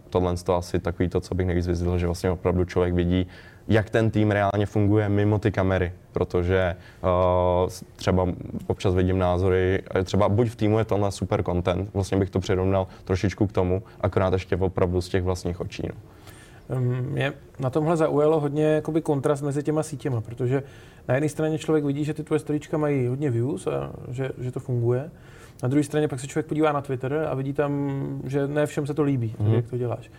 tohle 0.10 0.34
je 0.48 0.56
asi 0.56 0.80
takový 0.80 1.10
to, 1.10 1.22
co 1.22 1.36
bych 1.36 1.48
nejvíc 1.48 1.68
vyzvedl, 1.68 1.98
že 1.98 2.06
vlastně 2.06 2.32
opravdu 2.32 2.66
člověk 2.66 2.94
vidí, 2.94 3.28
jak 3.68 3.90
ten 3.90 4.12
tým 4.12 4.32
reálně 4.32 4.66
funguje 4.66 5.10
mimo 5.10 5.40
ty 5.40 5.52
kamery, 5.52 5.94
protože 6.12 6.76
uh, 7.04 7.70
třeba 7.96 8.28
občas 8.68 8.96
vidím 8.96 9.20
názory, 9.20 9.84
třeba 10.04 10.30
buď 10.30 10.50
v 10.50 10.56
týmu 10.56 10.80
je 10.80 10.86
tohle 10.86 11.12
super 11.12 11.44
content, 11.44 11.94
vlastně 11.94 12.18
bych 12.18 12.30
to 12.30 12.40
přirovnal 12.40 12.88
trošičku 13.04 13.48
k 13.48 13.52
tomu, 13.52 13.84
akorát 14.02 14.34
ještě 14.34 14.56
opravdu 14.56 15.02
z 15.02 15.10
těch 15.10 15.24
vlastních 15.24 15.60
očí. 15.60 15.84
No. 15.88 15.96
Mě 17.10 17.34
na 17.60 17.70
tomhle 17.70 17.98
zaujalo 17.98 18.40
hodně 18.40 18.66
jakoby 18.66 19.02
kontrast 19.02 19.44
mezi 19.44 19.64
těma 19.64 19.84
sítěma, 19.84 20.22
protože 20.22 20.64
na 21.08 21.16
jedné 21.16 21.30
straně 21.30 21.58
člověk 21.58 21.86
vidí, 21.86 22.06
že 22.06 22.14
ty 22.14 22.24
tvoje 22.24 22.40
storíčka 22.40 22.78
mají 22.78 23.08
hodně 23.08 23.30
views 23.30 23.68
a 23.68 23.92
že, 24.12 24.30
že 24.38 24.52
to 24.52 24.60
funguje. 24.60 25.12
Na 25.64 25.70
druhé 25.70 25.84
straně 25.84 26.08
pak 26.08 26.20
se 26.20 26.28
člověk 26.28 26.46
podívá 26.46 26.72
na 26.72 26.82
Twitter 26.82 27.28
a 27.32 27.36
vidí 27.36 27.54
tam, 27.54 27.92
že 28.24 28.48
ne 28.48 28.66
všem 28.66 28.88
se 28.88 28.94
to 28.94 29.04
líbí, 29.04 29.36
mm. 29.40 29.54
jak 29.54 29.70
to 29.70 29.78
děláš. 29.78 30.12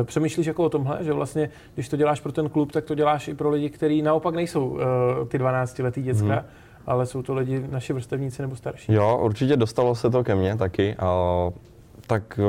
Eh, 0.00 0.04
přemýšlíš 0.04 0.46
jako 0.46 0.64
o 0.64 0.68
tomhle, 0.68 0.98
že 1.00 1.12
vlastně, 1.12 1.50
když 1.74 1.88
to 1.88 1.96
děláš 1.96 2.20
pro 2.20 2.32
ten 2.32 2.48
klub, 2.48 2.72
tak 2.72 2.84
to 2.84 2.94
děláš 2.94 3.28
i 3.28 3.34
pro 3.34 3.50
lidi, 3.50 3.70
kteří 3.70 4.02
naopak 4.02 4.34
nejsou 4.34 4.68
uh, 4.68 4.78
ty 5.28 5.38
12-letý 5.38 6.02
děcka, 6.02 6.34
mm. 6.34 6.44
ale 6.86 7.06
jsou 7.06 7.22
to 7.22 7.34
lidi, 7.34 7.64
naši 7.70 7.92
vrstevníci 7.92 8.42
nebo 8.42 8.56
starší. 8.56 8.92
Jo, 8.92 9.20
určitě 9.22 9.56
dostalo 9.56 9.94
se 9.94 10.10
to 10.10 10.24
ke 10.24 10.34
mně 10.34 10.56
taky. 10.56 10.96
Uh, 11.02 11.52
tak 12.06 12.40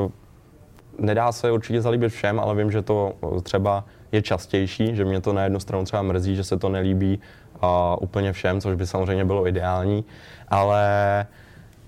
nedá 0.98 1.32
se 1.32 1.50
určitě 1.50 1.80
zalíbit 1.80 2.12
všem, 2.12 2.40
ale 2.40 2.54
vím, 2.54 2.70
že 2.70 2.82
to 2.82 3.12
třeba 3.42 3.84
je 4.12 4.22
častější, 4.22 4.96
že 4.96 5.04
mě 5.04 5.20
to 5.20 5.32
na 5.32 5.42
jednu 5.44 5.60
stranu 5.60 5.84
třeba 5.84 6.02
mrzí, 6.02 6.36
že 6.36 6.44
se 6.44 6.56
to 6.56 6.68
nelíbí 6.68 7.20
uh, 7.62 7.68
úplně 8.00 8.32
všem, 8.32 8.60
což 8.60 8.74
by 8.74 8.86
samozřejmě 8.86 9.24
bylo 9.24 9.48
ideální, 9.48 10.04
ale 10.48 11.26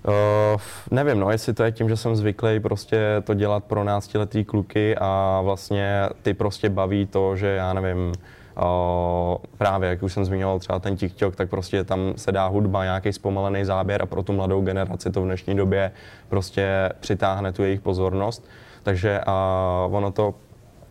Uh, 0.07 0.61
nevím, 0.91 1.19
no, 1.19 1.31
jestli 1.31 1.53
to 1.53 1.63
je 1.63 1.71
tím, 1.71 1.89
že 1.89 1.97
jsem 1.97 2.15
zvyklý 2.15 2.59
prostě 2.59 2.99
to 3.23 3.33
dělat 3.33 3.63
pro 3.63 3.83
náctiletý 3.83 4.43
kluky 4.43 4.95
a 4.97 5.41
vlastně 5.43 6.09
ty 6.21 6.33
prostě 6.33 6.69
baví 6.69 7.05
to, 7.05 7.35
že 7.35 7.47
já 7.47 7.73
nevím, 7.73 8.07
uh, 8.07 9.37
právě, 9.57 9.89
jak 9.89 10.03
už 10.03 10.13
jsem 10.13 10.25
zmiňoval 10.25 10.59
třeba 10.59 10.79
ten 10.79 10.97
TikTok, 10.97 11.35
tak 11.35 11.49
prostě 11.49 11.83
tam 11.83 12.13
se 12.15 12.31
dá 12.31 12.47
hudba, 12.47 12.83
nějaký 12.83 13.13
zpomalený 13.13 13.65
záběr 13.65 14.01
a 14.01 14.05
pro 14.05 14.23
tu 14.23 14.33
mladou 14.33 14.61
generaci 14.61 15.11
to 15.11 15.21
v 15.21 15.25
dnešní 15.25 15.55
době 15.55 15.91
prostě 16.29 16.89
přitáhne 16.99 17.51
tu 17.51 17.63
jejich 17.63 17.81
pozornost. 17.81 18.47
Takže 18.87 19.21
uh, 19.27 19.95
ono 19.95 20.11
to, 20.11 20.33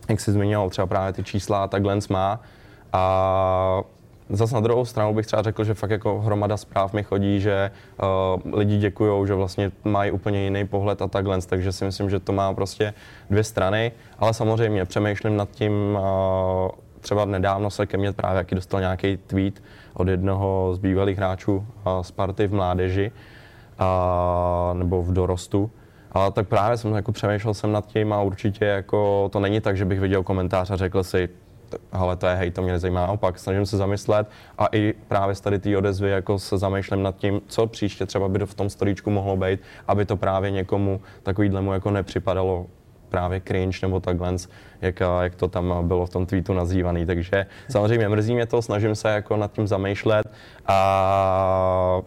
jak 0.09 0.19
jsi 0.19 0.31
zmiňoval, 0.31 0.69
třeba 0.69 0.87
právě 0.87 1.13
ty 1.13 1.23
čísla, 1.23 1.67
tak 1.67 1.85
Lens 1.85 2.07
má. 2.07 2.39
A 2.93 3.81
Zase 4.29 4.55
na 4.55 4.61
druhou 4.61 4.85
stranu 4.85 5.13
bych 5.13 5.25
třeba 5.25 5.41
řekl, 5.41 5.63
že 5.63 5.73
fakt 5.73 5.89
jako 5.89 6.19
hromada 6.19 6.57
zpráv 6.57 6.93
mi 6.93 7.03
chodí, 7.03 7.39
že 7.39 7.71
uh, 8.45 8.53
lidi 8.53 8.77
děkují, 8.77 9.27
že 9.27 9.33
vlastně 9.33 9.71
mají 9.83 10.11
úplně 10.11 10.43
jiný 10.43 10.67
pohled 10.67 11.01
a 11.01 11.07
takhle, 11.07 11.41
takže 11.41 11.71
si 11.71 11.85
myslím, 11.85 12.09
že 12.09 12.19
to 12.19 12.33
má 12.33 12.53
prostě 12.53 12.93
dvě 13.29 13.43
strany, 13.43 13.91
ale 14.19 14.33
samozřejmě 14.33 14.85
přemýšlím 14.85 15.37
nad 15.37 15.49
tím, 15.51 15.73
uh, 15.95 16.69
třeba 16.99 17.25
nedávno 17.25 17.69
se 17.69 17.85
ke 17.85 17.97
mně 17.97 18.13
právě 18.13 18.37
jaký 18.37 18.55
dostal 18.55 18.79
nějaký 18.79 19.17
tweet 19.17 19.63
od 19.93 20.07
jednoho 20.07 20.71
z 20.73 20.79
bývalých 20.79 21.17
hráčů 21.17 21.55
uh, 21.55 22.01
Sparty 22.01 22.47
v 22.47 22.53
mládeži, 22.53 23.11
uh, 23.79 24.77
nebo 24.77 25.03
v 25.03 25.13
dorostu, 25.13 25.71
ale 26.17 26.31
tak 26.31 26.47
právě 26.47 26.77
jsem 26.77 26.93
jako 26.93 27.11
přemýšlel 27.11 27.53
jsem 27.53 27.71
nad 27.71 27.85
tím 27.85 28.13
a 28.13 28.21
určitě 28.21 28.65
jako 28.65 29.29
to 29.33 29.39
není 29.39 29.61
tak, 29.61 29.77
že 29.77 29.85
bych 29.85 29.99
viděl 29.99 30.23
komentář 30.23 30.71
a 30.71 30.75
řekl 30.75 31.03
si, 31.03 31.29
ale 31.91 32.15
to 32.15 32.27
je 32.27 32.35
hej, 32.35 32.51
to 32.51 32.61
mě 32.61 32.71
nezajímá, 32.71 33.07
naopak 33.07 33.39
snažím 33.39 33.65
se 33.65 33.77
zamyslet 33.77 34.29
a 34.57 34.67
i 34.71 34.93
právě 35.07 35.35
z 35.35 35.41
tady 35.41 35.59
té 35.59 35.77
odezvy 35.77 36.09
jako 36.09 36.39
se 36.39 36.57
zamýšlím 36.57 37.03
nad 37.03 37.15
tím, 37.15 37.41
co 37.47 37.67
příště 37.67 38.05
třeba 38.05 38.29
by 38.29 38.45
v 38.45 38.53
tom 38.53 38.69
storíčku 38.69 39.09
mohlo 39.09 39.37
být, 39.37 39.59
aby 39.87 40.05
to 40.05 40.17
právě 40.17 40.51
někomu 40.51 41.01
takovýhlemu 41.23 41.73
jako 41.73 41.91
nepřipadalo 41.91 42.65
právě 43.09 43.41
cringe 43.41 43.79
nebo 43.81 43.99
takhle, 43.99 44.35
jak, 44.81 44.99
jak 45.21 45.35
to 45.35 45.47
tam 45.47 45.87
bylo 45.87 46.05
v 46.05 46.09
tom 46.09 46.25
tweetu 46.25 46.53
nazývaný. 46.53 47.05
Takže 47.05 47.45
samozřejmě 47.69 48.09
mrzí 48.09 48.33
mě 48.33 48.45
to, 48.45 48.61
snažím 48.61 48.95
se 48.95 49.09
jako 49.09 49.37
nad 49.37 49.51
tím 49.51 49.67
zamýšlet 49.67 50.27
a 50.67 52.01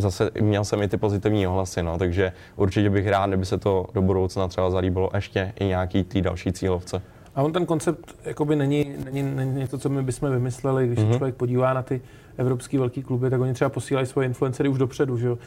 zase 0.00 0.30
měl 0.40 0.64
jsem 0.64 0.82
i 0.82 0.88
ty 0.88 0.96
pozitivní 0.96 1.46
ohlasy, 1.46 1.82
no, 1.82 1.98
takže 1.98 2.32
určitě 2.56 2.90
bych 2.90 3.08
rád, 3.08 3.26
kdyby 3.26 3.46
se 3.46 3.58
to 3.58 3.86
do 3.94 4.02
budoucna 4.02 4.48
třeba 4.48 4.70
zalíbilo 4.70 5.10
ještě 5.14 5.52
i 5.60 5.64
nějaký 5.64 6.04
tý 6.04 6.22
další 6.22 6.52
cílovce. 6.52 7.02
A 7.34 7.42
on 7.42 7.52
ten 7.52 7.66
koncept 7.66 8.16
jakoby 8.24 8.56
není, 8.56 8.94
není, 9.04 9.22
není 9.22 9.66
to, 9.68 9.78
co 9.78 9.88
my 9.88 10.02
bychom 10.02 10.30
vymysleli, 10.30 10.86
když 10.86 10.98
mm-hmm. 10.98 11.16
člověk 11.16 11.34
podívá 11.34 11.74
na 11.74 11.82
ty 11.82 12.00
evropský 12.40 12.78
velký 12.78 13.02
kluby, 13.02 13.30
tak 13.30 13.40
oni 13.40 13.54
třeba 13.54 13.68
posílají 13.68 14.06
svoje 14.06 14.26
influencery 14.26 14.68
už 14.68 14.78
dopředu, 14.78 15.18
že 15.18 15.26
jo? 15.26 15.38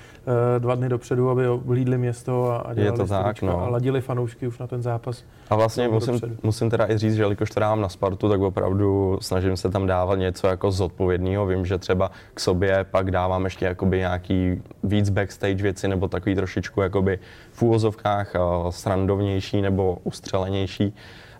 Eh, 0.55 0.59
dva 0.59 0.75
dny 0.75 0.89
dopředu, 0.89 1.29
aby 1.29 1.47
oblídli 1.47 1.97
město 1.97 2.51
a, 2.51 2.73
dělali 2.73 2.81
Je 2.81 2.91
to 2.91 3.07
tak, 3.07 3.41
no. 3.41 3.61
a 3.61 3.69
ladili 3.69 4.01
fanoušky 4.01 4.47
už 4.47 4.59
na 4.59 4.67
ten 4.67 4.81
zápas. 4.81 5.23
A 5.49 5.55
vlastně 5.55 5.87
musím, 5.87 6.19
musím 6.43 6.69
teda 6.69 6.91
i 6.91 6.97
říct, 6.97 7.15
že 7.15 7.21
jelikož 7.21 7.49
to 7.49 7.59
dávám 7.59 7.81
na 7.81 7.89
Spartu, 7.89 8.29
tak 8.29 8.41
opravdu 8.41 9.17
snažím 9.21 9.57
se 9.57 9.69
tam 9.69 9.87
dávat 9.87 10.15
něco 10.15 10.47
jako 10.47 10.71
zodpovědného. 10.71 11.45
Vím, 11.45 11.65
že 11.65 11.77
třeba 11.77 12.11
k 12.33 12.39
sobě 12.39 12.85
pak 12.91 13.11
dávám 13.11 13.43
ještě 13.43 13.65
jakoby 13.65 13.97
nějaký 13.97 14.61
víc 14.83 15.09
backstage 15.09 15.63
věci 15.63 15.87
nebo 15.87 16.07
takový 16.07 16.35
trošičku 16.35 16.81
jakoby 16.81 17.19
v 17.51 17.61
úvozovkách 17.61 18.35
uh, 18.35 18.69
srandovnější 18.69 19.61
nebo 19.61 19.97
ustřelenější 20.03 20.93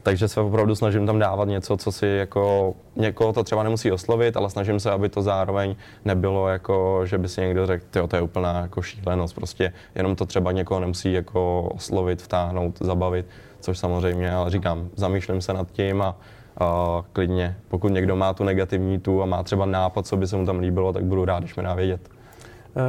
takže 0.04 0.28
se 0.28 0.42
opravdu 0.42 0.76
snažím 0.76 1.06
tam 1.06 1.20
dávat 1.20 1.48
něco, 1.48 1.78
co 1.78 1.92
si 1.92 2.08
jako, 2.08 2.74
někoho 2.96 3.34
to 3.34 3.44
třeba 3.44 3.64
nemusí 3.64 3.92
oslovit, 3.92 4.38
ale 4.38 4.50
snažím 4.50 4.80
se, 4.80 4.92
aby 4.92 5.10
to 5.10 5.22
zároveň 5.22 5.76
nebylo 6.06 6.48
jako, 6.48 7.02
že 7.06 7.18
by 7.18 7.30
si 7.30 7.42
někdo 7.42 7.66
řekl, 7.66 8.08
to 8.08 8.16
je 8.16 8.22
úplná 8.22 8.62
jako 8.62 8.82
šílenost, 8.82 9.36
prostě 9.36 9.74
jenom 9.96 10.16
to 10.16 10.26
třeba 10.26 10.52
někoho 10.52 10.80
nemusí 10.80 11.14
jako 11.14 11.62
oslovit, 11.76 12.22
vtáhnout, 12.22 12.78
zabavit, 12.80 13.26
což 13.60 13.80
samozřejmě, 13.80 14.34
ale 14.34 14.52
říkám, 14.52 14.90
zamýšlím 14.96 15.42
se 15.42 15.54
nad 15.54 15.72
tím 15.72 16.02
a 16.02 16.16
a 16.58 17.04
klidně, 17.14 17.56
pokud 17.68 17.90
někdo 17.90 18.16
má 18.16 18.34
tu 18.34 18.44
negativní 18.44 19.00
tu 19.00 19.24
a 19.24 19.26
má 19.26 19.44
třeba 19.44 19.66
nápad, 19.66 20.08
co 20.08 20.18
by 20.18 20.28
se 20.28 20.38
mu 20.38 20.46
tam 20.46 20.60
líbilo, 20.60 20.94
tak 20.94 21.04
budu 21.04 21.26
rád, 21.26 21.40
když 21.40 21.56
mi 21.56 21.64
dá 21.64 21.74
vědět. 21.74 22.10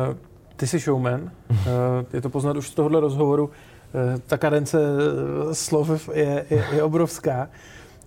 Uh, 0.08 0.16
ty 0.56 0.66
jsi 0.66 0.78
showman, 0.78 1.20
uh, 1.22 1.66
je 2.12 2.20
to 2.20 2.30
poznat 2.30 2.56
už 2.56 2.68
z 2.68 2.74
tohohle 2.74 3.00
rozhovoru. 3.00 3.50
Eh, 3.94 4.18
ta 4.26 4.38
kadence 4.38 4.78
eh, 4.78 5.54
slov 5.54 6.08
je, 6.12 6.44
je, 6.50 6.64
je 6.72 6.82
obrovská. 6.82 7.48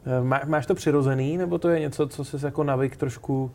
Eh, 0.06 0.24
má, 0.24 0.42
máš 0.46 0.66
to 0.66 0.76
přirozený, 0.76 1.38
nebo 1.38 1.58
to 1.58 1.70
je 1.70 1.80
něco, 1.80 2.08
co 2.08 2.26
jsi 2.26 2.46
jako 2.46 2.64
navyk 2.64 2.98
trošku, 2.98 3.52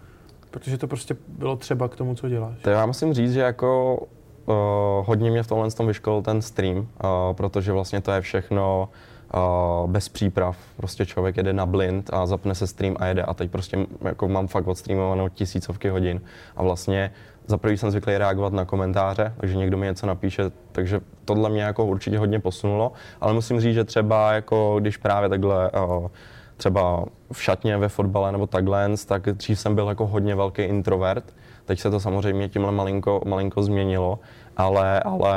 protože 0.50 0.78
to 0.78 0.88
prostě 0.88 1.16
bylo 1.28 1.56
třeba 1.56 1.88
k 1.88 1.96
tomu, 1.96 2.14
co 2.14 2.28
děláš? 2.28 2.58
To 2.62 2.70
já 2.70 2.86
musím 2.86 3.14
říct, 3.14 3.32
že 3.32 3.40
jako 3.40 3.98
uh, 4.46 4.54
hodně 5.06 5.30
mě 5.30 5.42
v 5.42 5.46
tomhle 5.46 5.70
tom 5.70 5.86
vyškolil 5.86 6.22
ten 6.22 6.42
stream, 6.42 6.78
uh, 6.78 6.86
protože 7.32 7.72
vlastně 7.72 8.00
to 8.00 8.12
je 8.12 8.20
všechno 8.20 8.88
uh, 9.34 9.90
bez 9.90 10.08
příprav. 10.08 10.56
Prostě 10.76 11.06
člověk 11.06 11.36
jede 11.36 11.52
na 11.52 11.66
blind 11.66 12.10
a 12.12 12.26
zapne 12.26 12.54
se 12.54 12.66
stream 12.66 12.96
a 12.98 13.06
jede 13.06 13.22
a 13.22 13.34
teď 13.34 13.50
prostě 13.50 13.86
jako 14.02 14.28
mám 14.28 14.48
fakt 14.48 14.68
odstreamovanou 14.68 15.28
tisícovky 15.28 15.88
hodin 15.88 16.20
a 16.56 16.62
vlastně 16.62 17.12
za 17.46 17.58
prvý 17.58 17.78
jsem 17.78 17.90
zvyklý 17.90 18.18
reagovat 18.18 18.52
na 18.52 18.64
komentáře, 18.64 19.34
takže 19.36 19.56
někdo 19.56 19.76
mi 19.76 19.86
něco 19.86 20.06
napíše, 20.06 20.50
takže 20.72 21.00
tohle 21.24 21.50
mě 21.50 21.62
jako 21.62 21.86
určitě 21.86 22.18
hodně 22.18 22.40
posunulo, 22.40 22.92
ale 23.20 23.32
musím 23.32 23.60
říct, 23.60 23.74
že 23.74 23.84
třeba 23.84 24.32
jako 24.32 24.76
když 24.80 24.96
právě 24.96 25.28
takhle 25.28 25.70
uh, 25.70 26.08
třeba 26.56 27.04
v 27.32 27.42
šatně 27.42 27.78
ve 27.78 27.88
fotbale 27.88 28.32
nebo 28.32 28.46
takhle, 28.46 28.90
tak 29.06 29.22
dřív 29.22 29.60
jsem 29.60 29.74
byl 29.74 29.88
jako 29.88 30.06
hodně 30.06 30.34
velký 30.34 30.62
introvert, 30.62 31.24
teď 31.64 31.80
se 31.80 31.90
to 31.90 32.00
samozřejmě 32.00 32.48
tímhle 32.48 32.72
malinko, 32.72 33.20
malinko 33.26 33.62
změnilo, 33.62 34.18
ale, 34.56 35.00
ale 35.00 35.36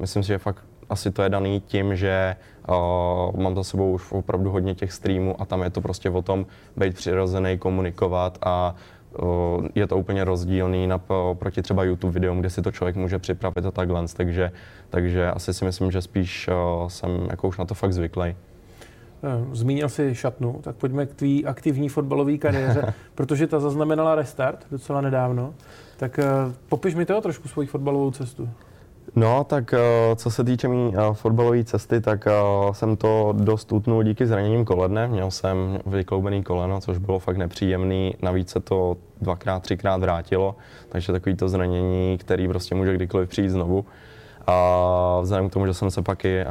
myslím 0.00 0.22
si, 0.22 0.28
že 0.28 0.38
fakt 0.38 0.64
asi 0.90 1.10
to 1.10 1.22
je 1.22 1.28
daný 1.28 1.60
tím, 1.66 1.96
že 1.96 2.36
uh, 2.68 3.40
mám 3.40 3.54
za 3.54 3.64
sebou 3.64 3.92
už 3.92 4.12
opravdu 4.12 4.50
hodně 4.50 4.74
těch 4.74 4.92
streamů 4.92 5.40
a 5.40 5.44
tam 5.44 5.62
je 5.62 5.70
to 5.70 5.80
prostě 5.80 6.10
o 6.10 6.22
tom 6.22 6.46
být 6.76 6.94
přirozený, 6.94 7.58
komunikovat 7.58 8.38
a 8.42 8.74
je 9.74 9.86
to 9.86 9.96
úplně 9.96 10.24
rozdílný 10.24 10.88
proti 11.38 11.62
třeba 11.62 11.84
YouTube 11.84 12.12
videům, 12.12 12.40
kde 12.40 12.50
si 12.50 12.62
to 12.62 12.72
člověk 12.72 12.96
může 12.96 13.18
připravit 13.18 13.66
a 13.66 13.70
takhle, 13.70 14.04
takže, 14.16 14.52
takže 14.90 15.30
asi 15.30 15.54
si 15.54 15.64
myslím, 15.64 15.90
že 15.90 16.02
spíš 16.02 16.50
jsem 16.88 17.26
jako 17.30 17.48
už 17.48 17.58
na 17.58 17.64
to 17.64 17.74
fakt 17.74 17.92
zvyklý. 17.92 18.34
Eh, 19.22 19.46
zmínil 19.52 19.88
si 19.88 20.14
šatnu, 20.14 20.58
tak 20.60 20.76
pojďme 20.76 21.06
k 21.06 21.14
tvý 21.14 21.46
aktivní 21.46 21.88
fotbalové 21.88 22.38
kariéře, 22.38 22.94
protože 23.14 23.46
ta 23.46 23.60
zaznamenala 23.60 24.14
restart 24.14 24.66
docela 24.70 25.00
nedávno. 25.00 25.54
Tak 25.96 26.20
popiš 26.68 26.94
mi 26.94 27.06
to 27.06 27.20
trošku 27.20 27.48
svoji 27.48 27.68
fotbalovou 27.68 28.10
cestu. 28.10 28.48
No, 29.18 29.44
tak 29.44 29.74
co 30.16 30.30
se 30.30 30.44
týče 30.44 30.68
mý 30.68 30.94
fotbalové 31.12 31.64
cesty, 31.64 32.00
tak 32.00 32.28
jsem 32.72 32.96
to 32.96 33.34
dost 33.38 33.72
utnul 33.72 34.02
díky 34.02 34.26
zraněním 34.26 34.64
koledne. 34.64 35.08
Měl 35.08 35.30
jsem 35.30 35.78
vykloubený 35.86 36.42
koleno, 36.42 36.80
což 36.80 36.98
bylo 36.98 37.18
fakt 37.18 37.36
nepříjemný. 37.36 38.14
Navíc 38.22 38.50
se 38.50 38.60
to 38.60 38.96
dvakrát, 39.20 39.62
třikrát 39.62 40.00
vrátilo, 40.00 40.56
takže 40.88 41.12
takový 41.12 41.36
to 41.36 41.48
zranění, 41.48 42.18
který 42.18 42.48
prostě 42.48 42.74
může 42.74 42.94
kdykoliv 42.94 43.28
přijít 43.28 43.48
znovu. 43.48 43.84
A 44.46 45.18
vzhledem 45.22 45.48
k 45.48 45.52
tomu, 45.52 45.66
že 45.66 45.74
jsem 45.74 45.90
se 45.90 46.02
pak 46.02 46.24
i 46.24 46.44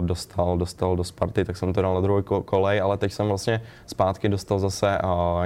dostal, 0.00 0.58
dostal 0.58 0.96
do 0.96 1.04
Sparty, 1.04 1.44
tak 1.44 1.56
jsem 1.56 1.72
to 1.72 1.82
dal 1.82 1.94
na 1.94 2.00
druhou 2.00 2.22
kolej, 2.22 2.80
ale 2.80 2.96
teď 2.96 3.12
jsem 3.12 3.28
vlastně 3.28 3.60
zpátky 3.86 4.28
dostal 4.28 4.58
zase 4.58 4.98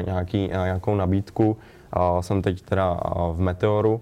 nějaký, 0.06 0.48
nějakou 0.48 0.94
nabídku. 0.94 1.56
Jsem 2.20 2.42
teď 2.42 2.62
teda 2.62 3.00
v 3.32 3.40
Meteoru 3.40 4.00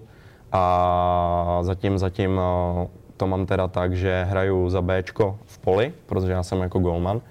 a 0.51 1.59
zatím, 1.61 1.97
zatím 1.97 2.41
to 3.17 3.27
mám 3.27 3.45
teda 3.45 3.67
tak, 3.67 3.93
že 3.93 4.27
hraju 4.29 4.69
za 4.69 4.81
Bčko 4.81 5.39
v 5.45 5.57
poli, 5.57 5.93
protože 6.05 6.31
já 6.31 6.43
jsem 6.43 6.61
jako 6.61 6.79
golman, 6.79 7.21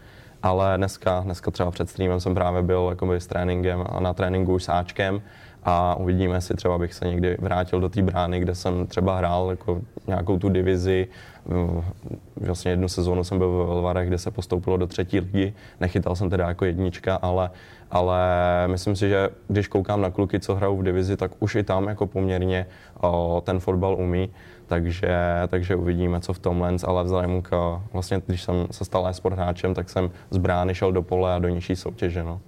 ale 0.42 0.76
dneska, 0.76 1.20
dneska 1.20 1.50
třeba 1.50 1.70
před 1.70 1.90
streamem 1.90 2.20
jsem 2.20 2.34
právě 2.34 2.62
byl 2.62 2.86
jakoby 2.90 3.16
s 3.16 3.26
tréninkem 3.26 3.84
a 3.88 4.00
na 4.00 4.14
tréninku 4.14 4.54
už 4.54 4.64
s 4.64 4.68
Ačkem 4.68 5.22
a 5.62 5.94
uvidíme, 5.94 6.36
jestli 6.36 6.54
třeba 6.54 6.78
bych 6.78 6.94
se 6.94 7.06
někdy 7.06 7.36
vrátil 7.40 7.80
do 7.80 7.88
té 7.88 8.02
brány, 8.02 8.40
kde 8.40 8.54
jsem 8.54 8.86
třeba 8.86 9.16
hrál 9.16 9.50
jako 9.50 9.80
nějakou 10.06 10.38
tu 10.38 10.48
divizi. 10.48 11.08
Vlastně 12.36 12.70
jednu 12.70 12.88
sezónu 12.88 13.24
jsem 13.24 13.38
byl 13.38 13.58
ve 13.58 13.66
Velvarech, 13.66 14.08
kde 14.08 14.18
se 14.18 14.30
postoupilo 14.30 14.76
do 14.76 14.86
třetí 14.86 15.20
ligy. 15.20 15.52
Nechytal 15.80 16.16
jsem 16.16 16.30
teda 16.30 16.48
jako 16.48 16.64
jednička, 16.64 17.14
ale, 17.14 17.50
ale 17.90 18.18
myslím 18.66 18.96
si, 18.96 19.08
že 19.08 19.28
když 19.48 19.68
koukám 19.68 20.00
na 20.00 20.10
kluky, 20.10 20.40
co 20.40 20.54
hrajou 20.54 20.76
v 20.76 20.82
divizi, 20.82 21.16
tak 21.16 21.30
už 21.38 21.54
i 21.54 21.62
tam 21.62 21.88
jako 21.88 22.06
poměrně 22.06 22.66
ten 23.42 23.60
fotbal 23.60 23.94
umí. 23.94 24.30
Takže, 24.66 25.18
takže 25.48 25.76
uvidíme, 25.76 26.20
co 26.20 26.32
v 26.32 26.38
tom 26.38 26.60
lens, 26.60 26.84
ale 26.84 27.04
vzhledem 27.04 27.42
k, 27.42 27.80
vlastně, 27.92 28.22
když 28.26 28.42
jsem 28.42 28.66
se 28.70 28.84
stal 28.84 29.08
e-sport 29.08 29.36
hráčem, 29.36 29.74
tak 29.74 29.90
jsem 29.90 30.10
z 30.30 30.36
brány 30.36 30.74
šel 30.74 30.92
do 30.92 31.02
pole 31.02 31.34
a 31.34 31.38
do 31.38 31.48
nižší 31.48 31.76
soutěže. 31.76 32.24
No. 32.24 32.40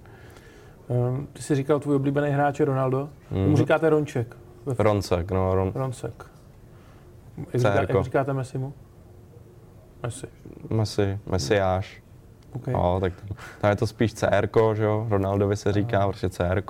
Um, 0.87 1.27
ty 1.33 1.41
jsi 1.41 1.55
říkal 1.55 1.79
tvůj 1.79 1.95
oblíbený 1.95 2.29
hráč 2.29 2.59
je 2.59 2.65
Ronaldo. 2.65 3.09
Mm. 3.31 3.43
Tomu 3.43 3.57
říkáte 3.57 3.89
Ronček. 3.89 4.37
Roncek, 4.77 5.31
no. 5.31 5.55
Ron... 5.55 5.71
Roncek. 5.75 6.25
Jak, 7.37 7.61
říká, 7.61 7.73
jak 7.73 8.03
říkáte 8.03 8.33
Messimu? 8.33 8.73
Messi. 10.03 10.27
Messi, 10.69 11.19
Messiáš. 11.25 12.03
Okay. 12.55 12.73
No, 12.73 12.99
tak 12.99 13.13
tam 13.61 13.69
je 13.69 13.75
to 13.75 13.87
spíš 13.87 14.13
CR, 14.13 14.49
že 14.73 14.83
jo? 14.83 15.07
Ronaldovi 15.09 15.57
se 15.57 15.71
říká, 15.71 16.07
prostě 16.07 16.29
CR. 16.29 16.63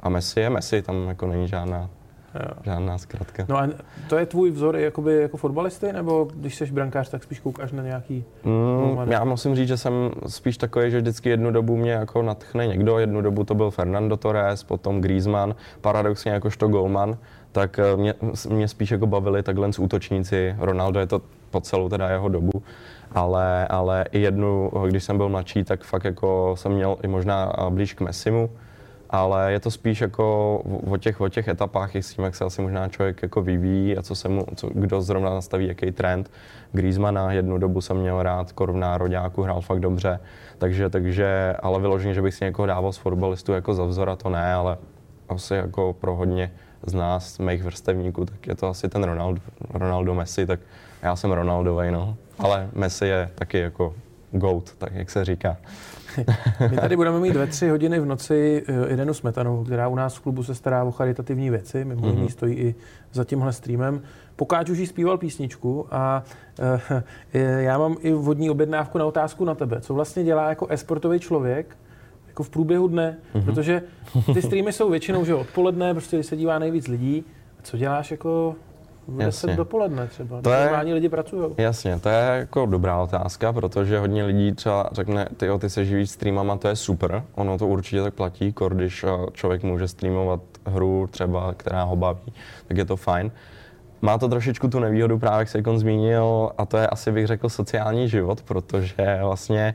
A 0.00 0.08
Messi 0.08 0.40
je 0.40 0.50
Messi, 0.50 0.82
tam 0.82 1.08
jako 1.08 1.26
není 1.26 1.48
žádná 1.48 1.90
Jo. 2.34 2.50
Žádná 2.64 2.98
zkratka. 2.98 3.44
No 3.48 3.58
a 3.58 3.68
to 4.08 4.16
je 4.16 4.26
tvůj 4.26 4.50
vzor 4.50 4.76
jakoby 4.76 5.16
jako 5.16 5.36
fotbalisty, 5.36 5.92
nebo 5.92 6.28
když 6.34 6.54
jsi 6.54 6.66
brankář, 6.66 7.10
tak 7.10 7.22
spíš 7.22 7.40
koukáš 7.40 7.72
na 7.72 7.82
nějaký... 7.82 8.24
Mm, 8.44 9.12
já 9.12 9.24
musím 9.24 9.56
říct, 9.56 9.68
že 9.68 9.76
jsem 9.76 10.10
spíš 10.26 10.56
takový, 10.56 10.90
že 10.90 10.98
vždycky 11.00 11.28
jednu 11.28 11.50
dobu 11.50 11.76
mě 11.76 11.92
jako 11.92 12.22
natchne 12.22 12.66
někdo, 12.66 12.98
jednu 12.98 13.20
dobu 13.20 13.44
to 13.44 13.54
byl 13.54 13.70
Fernando 13.70 14.16
Torres, 14.16 14.62
potom 14.62 15.00
Griezmann, 15.00 15.54
paradoxně 15.80 16.32
jakožto 16.32 16.68
golman, 16.68 17.18
tak 17.52 17.78
eh, 17.78 17.96
mě, 17.96 18.14
mě 18.48 18.68
spíš 18.68 18.90
jako 18.90 19.06
bavili 19.06 19.42
takhle 19.42 19.72
z 19.72 19.78
útočníci. 19.78 20.56
Ronaldo 20.58 21.00
je 21.00 21.06
to 21.06 21.22
po 21.50 21.60
celou 21.60 21.88
teda 21.88 22.08
jeho 22.08 22.28
dobu, 22.28 22.62
ale, 23.12 23.68
ale 23.68 24.04
i 24.12 24.20
jednu, 24.20 24.70
když 24.88 25.04
jsem 25.04 25.16
byl 25.16 25.28
mladší, 25.28 25.64
tak 25.64 25.84
fakt 25.84 26.04
jako 26.04 26.54
jsem 26.58 26.72
měl 26.72 26.96
i 27.02 27.08
možná 27.08 27.52
blíž 27.70 27.94
k 27.94 28.00
Messimu, 28.00 28.50
ale 29.10 29.52
je 29.52 29.60
to 29.60 29.70
spíš 29.70 30.00
jako 30.00 30.58
o 30.90 30.96
těch, 30.96 31.20
o 31.20 31.28
těch 31.28 31.48
etapách, 31.48 31.96
s 31.96 32.14
tím, 32.14 32.24
jak 32.24 32.34
se 32.34 32.44
asi 32.44 32.62
možná 32.62 32.88
člověk 32.88 33.22
jako 33.22 33.42
vyvíjí 33.42 33.96
a 33.96 34.02
co 34.02 34.14
se 34.14 34.28
mu, 34.28 34.46
co, 34.56 34.70
kdo 34.74 35.02
zrovna 35.02 35.30
nastaví, 35.30 35.68
jaký 35.68 35.92
trend. 35.92 36.30
Griezmana 36.72 37.32
jednu 37.32 37.58
dobu 37.58 37.80
jsem 37.80 37.96
měl 37.96 38.22
rád, 38.22 38.52
Korv 38.52 38.74
nároďáku 38.74 39.42
hrál 39.42 39.60
fakt 39.60 39.80
dobře, 39.80 40.20
takže, 40.58 40.90
takže 40.90 41.54
ale 41.62 41.80
vyloženě, 41.80 42.14
že 42.14 42.22
bych 42.22 42.34
si 42.34 42.44
někoho 42.44 42.66
dával 42.66 42.92
z 42.92 42.96
fotbalistů 42.96 43.52
jako 43.52 43.74
za 43.74 43.84
vzora, 43.84 44.16
to 44.16 44.30
ne, 44.30 44.54
ale 44.54 44.76
asi 45.28 45.54
jako 45.54 45.92
pro 46.00 46.16
hodně 46.16 46.52
z 46.86 46.94
nás, 46.94 47.38
mých 47.38 47.62
vrstevníků, 47.62 48.24
tak 48.24 48.46
je 48.46 48.54
to 48.54 48.68
asi 48.68 48.88
ten 48.88 49.04
Ronaldo, 49.04 49.40
Ronaldo 49.70 50.14
Messi, 50.14 50.46
tak 50.46 50.60
já 51.02 51.16
jsem 51.16 51.32
Ronaldovej, 51.32 51.90
no. 51.92 52.16
Ale 52.38 52.68
Messi 52.72 53.06
je 53.06 53.30
taky 53.34 53.58
jako 53.58 53.94
GOAT, 54.32 54.72
tak 54.78 54.92
jak 54.94 55.10
se 55.10 55.24
říká. 55.24 55.56
My 56.70 56.76
tady 56.76 56.96
budeme 56.96 57.20
mít 57.20 57.36
ve 57.36 57.46
tři 57.46 57.68
hodiny 57.68 58.00
v 58.00 58.06
noci 58.06 58.62
eh, 58.68 58.92
Irenu 58.92 59.14
Smetanovou, 59.14 59.64
která 59.64 59.88
u 59.88 59.94
nás 59.94 60.16
v 60.16 60.20
klubu 60.20 60.42
se 60.42 60.54
stará 60.54 60.84
o 60.84 60.90
charitativní 60.90 61.50
věci, 61.50 61.84
mimo 61.84 62.06
jiný 62.06 62.22
mm-hmm. 62.22 62.32
stojí 62.32 62.54
i 62.56 62.74
za 63.12 63.24
tímhle 63.24 63.52
streamem. 63.52 64.02
Pokáč 64.36 64.70
už 64.70 64.78
jí 64.78 64.86
zpíval 64.86 65.18
písničku 65.18 65.86
a 65.90 66.22
e, 67.34 67.62
já 67.62 67.78
mám 67.78 67.96
i 68.00 68.12
vodní 68.12 68.50
objednávku 68.50 68.98
na 68.98 69.04
otázku 69.04 69.44
na 69.44 69.54
tebe. 69.54 69.80
Co 69.80 69.94
vlastně 69.94 70.24
dělá 70.24 70.48
jako 70.48 70.66
esportový 70.66 71.20
člověk 71.20 71.76
jako 72.26 72.42
v 72.42 72.50
průběhu 72.50 72.88
dne? 72.88 73.16
Mm-hmm. 73.34 73.44
Protože 73.44 73.82
ty 74.34 74.42
streamy 74.42 74.72
jsou 74.72 74.90
většinou 74.90 75.24
že 75.24 75.34
odpoledne, 75.34 75.94
prostě 75.94 76.22
se 76.22 76.36
dívá 76.36 76.58
nejvíc 76.58 76.88
lidí. 76.88 77.24
Co 77.62 77.76
děláš 77.76 78.10
jako 78.10 78.56
v 79.08 79.18
10 79.18 79.56
dopoledne 79.56 80.06
třeba, 80.06 80.42
to 80.42 80.50
je, 80.50 80.94
lidi 80.94 81.08
pracují. 81.08 81.54
Jasně, 81.58 82.00
to 82.00 82.08
je 82.08 82.16
jako 82.16 82.66
dobrá 82.66 83.02
otázka, 83.02 83.52
protože 83.52 83.98
hodně 83.98 84.24
lidí 84.24 84.52
třeba 84.52 84.88
řekne, 84.92 85.28
ty, 85.36 85.48
ty 85.58 85.70
se 85.70 85.84
živí 85.84 86.06
streamama, 86.06 86.56
to 86.56 86.68
je 86.68 86.76
super, 86.76 87.22
ono 87.34 87.58
to 87.58 87.66
určitě 87.66 88.02
tak 88.02 88.14
platí, 88.14 88.54
když 88.68 89.04
eh, 89.04 89.08
člověk 89.32 89.62
může 89.62 89.88
streamovat 89.88 90.40
hru 90.66 91.08
třeba, 91.10 91.54
která 91.54 91.82
ho 91.82 91.96
baví, 91.96 92.32
tak 92.68 92.76
je 92.76 92.84
to 92.84 92.96
fajn. 92.96 93.30
Má 94.02 94.18
to 94.18 94.28
trošičku 94.28 94.68
tu 94.68 94.78
nevýhodu, 94.78 95.18
právě 95.18 95.38
jak 95.38 95.48
se 95.48 95.62
zmínil, 95.76 96.50
a 96.58 96.66
to 96.66 96.76
je 96.76 96.86
asi 96.86 97.12
bych 97.12 97.26
řekl 97.26 97.48
sociální 97.48 98.08
život, 98.08 98.42
protože 98.42 99.18
vlastně 99.22 99.74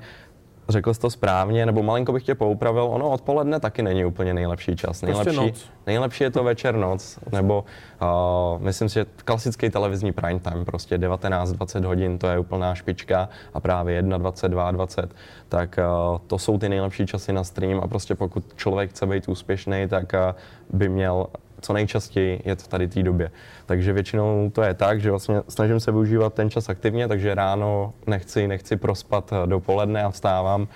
řekl 0.70 0.94
jsi 0.94 1.00
to 1.00 1.10
správně, 1.10 1.66
nebo 1.66 1.84
malinko 1.84 2.12
bych 2.14 2.24
tě 2.24 2.36
poupravil, 2.36 2.84
ono 2.84 3.10
odpoledne 3.10 3.60
taky 3.60 3.82
není 3.82 4.06
úplně 4.06 4.34
nejlepší 4.34 4.76
čas. 4.76 4.86
Prostě 4.88 5.06
nejlepší, 5.06 5.36
prostě 5.36 5.42
noc. 5.42 5.72
nejlepší 5.88 6.24
je 6.24 6.32
to 6.32 6.44
večer 6.44 6.76
noc, 6.76 7.20
nebo 7.32 7.66
uh, 8.02 8.62
myslím 8.62 8.90
si, 8.90 8.94
že 8.94 9.06
klasický 9.26 9.70
televizní 9.70 10.12
prime 10.12 10.40
time, 10.40 10.66
prostě 10.66 10.98
19-20 10.98 11.86
hodin, 11.86 12.18
to 12.18 12.28
je 12.28 12.40
úplná 12.40 12.76
špička 12.76 13.30
a 13.54 13.60
právě 13.60 13.96
1, 13.96 14.18
22, 14.18 14.72
20, 14.72 15.16
tak 15.50 15.80
uh, 16.12 16.18
to 16.28 16.38
jsou 16.38 16.58
ty 16.58 16.70
nejlepší 16.70 17.06
časy 17.06 17.34
na 17.34 17.44
stream 17.44 17.80
a 17.84 17.88
prostě 17.88 18.16
pokud 18.16 18.44
člověk 18.56 18.90
chce 18.90 19.06
být 19.06 19.30
úspěšný, 19.30 19.88
tak 19.88 20.14
uh, 20.14 20.78
by 20.78 20.90
měl 20.90 21.28
co 21.62 21.74
nejčastěji 21.74 22.41
je 22.45 22.56
v 22.56 22.67
tady 22.67 22.88
té 22.88 23.04
době. 23.04 23.32
Takže 23.65 23.93
většinou 23.93 24.50
to 24.54 24.62
je 24.62 24.74
tak, 24.74 25.02
že 25.02 25.10
vlastně 25.10 25.41
snažím 25.48 25.80
se 25.80 25.91
využívat 25.91 26.34
ten 26.34 26.50
čas 26.50 26.69
aktivně, 26.69 27.08
takže 27.08 27.36
ráno 27.36 27.93
nechci, 28.08 28.48
nechci 28.48 28.78
prospat 28.78 29.34
dopoledne 29.45 30.04
a 30.04 30.10
vstávám 30.10 30.67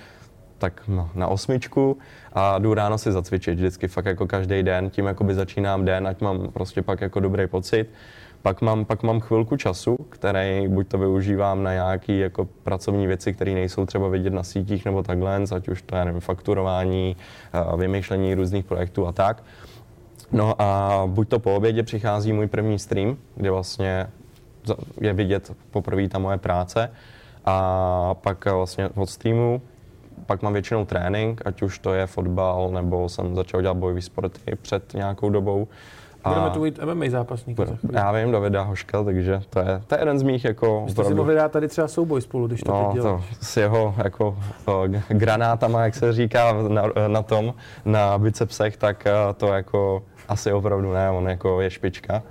tak 0.57 0.81
no, 0.87 1.09
na 1.15 1.27
osmičku 1.27 1.97
a 2.33 2.59
jdu 2.59 2.73
ráno 2.73 2.97
si 2.97 3.11
zacvičit 3.11 3.55
vždycky 3.55 3.87
fakt 3.87 4.05
jako 4.05 4.27
každý 4.27 4.63
den, 4.63 4.89
tím 4.89 5.05
jakoby 5.05 5.35
začínám 5.35 5.85
den, 5.85 6.07
ať 6.07 6.21
mám 6.21 6.51
prostě 6.51 6.81
pak 6.81 7.01
jako 7.01 7.19
dobrý 7.19 7.47
pocit. 7.47 7.89
Pak 8.41 8.61
mám, 8.61 8.85
pak 8.85 9.03
mám 9.03 9.19
chvilku 9.19 9.57
času, 9.57 9.95
který 10.09 10.67
buď 10.67 10.87
to 10.87 10.97
využívám 10.97 11.63
na 11.63 11.73
nějaké 11.73 12.13
jako 12.13 12.45
pracovní 12.63 13.07
věci, 13.07 13.33
které 13.33 13.51
nejsou 13.51 13.85
třeba 13.85 14.07
vidět 14.07 14.33
na 14.33 14.43
sítích 14.43 14.85
nebo 14.85 15.03
takhle, 15.03 15.41
ať 15.55 15.67
už 15.67 15.81
to 15.81 15.95
je 15.95 16.05
nevím, 16.05 16.21
fakturování, 16.21 17.15
vymýšlení 17.77 18.33
různých 18.33 18.65
projektů 18.65 19.07
a 19.07 19.11
tak. 19.11 19.43
No 20.31 20.61
a 20.61 21.01
buď 21.05 21.29
to 21.29 21.39
po 21.39 21.55
obědě 21.55 21.83
přichází 21.83 22.33
můj 22.33 22.47
první 22.47 22.79
stream, 22.79 23.17
kde 23.35 23.51
vlastně 23.51 24.07
je 25.01 25.13
vidět 25.13 25.51
poprvé 25.71 26.09
ta 26.09 26.19
moje 26.19 26.37
práce 26.37 26.91
a 27.45 28.13
pak 28.13 28.45
vlastně 28.45 28.89
od 28.89 29.09
streamu 29.09 29.61
pak 30.25 30.41
mám 30.41 30.53
většinou 30.53 30.85
trénink, 30.85 31.41
ať 31.45 31.61
už 31.61 31.79
to 31.79 31.93
je 31.93 32.07
fotbal, 32.07 32.69
nebo 32.73 33.09
jsem 33.09 33.35
začal 33.35 33.61
dělat 33.61 33.77
bojový 33.77 34.01
sporty 34.01 34.55
před 34.61 34.93
nějakou 34.93 35.29
dobou. 35.29 35.67
A 36.23 36.29
Budeme 36.29 36.49
tu 36.49 36.63
mít 36.63 36.79
MMA 36.85 37.05
zápasník. 37.09 37.59
Já 37.91 38.11
vím, 38.11 38.31
Davida 38.31 38.61
Hoška, 38.61 39.03
takže 39.03 39.41
to 39.49 39.59
je, 39.59 39.81
to 39.87 39.95
je 39.95 40.01
jeden 40.01 40.19
z 40.19 40.23
mých 40.23 40.45
jako... 40.45 40.85
Jste 40.89 41.03
si 41.03 41.13
mohli 41.13 41.35
dát 41.35 41.51
tady 41.51 41.67
třeba 41.67 41.87
souboj 41.87 42.21
spolu, 42.21 42.47
když 42.47 42.61
to 42.61 42.71
no, 42.71 42.91
teď 42.93 43.01
to 43.01 43.23
s 43.41 43.57
jeho 43.57 43.95
jako 44.03 44.37
o, 44.65 44.83
granátama, 45.07 45.83
jak 45.83 45.95
se 45.95 46.13
říká 46.13 46.53
na, 46.53 46.83
na 47.07 47.21
tom, 47.21 47.53
na 47.85 48.17
bicepsech, 48.17 48.77
tak 48.77 49.07
to 49.37 49.47
jako 49.47 50.03
asi 50.27 50.51
opravdu 50.51 50.93
ne, 50.93 51.09
on 51.09 51.29
jako 51.29 51.61
je 51.61 51.69
špička, 51.69 52.23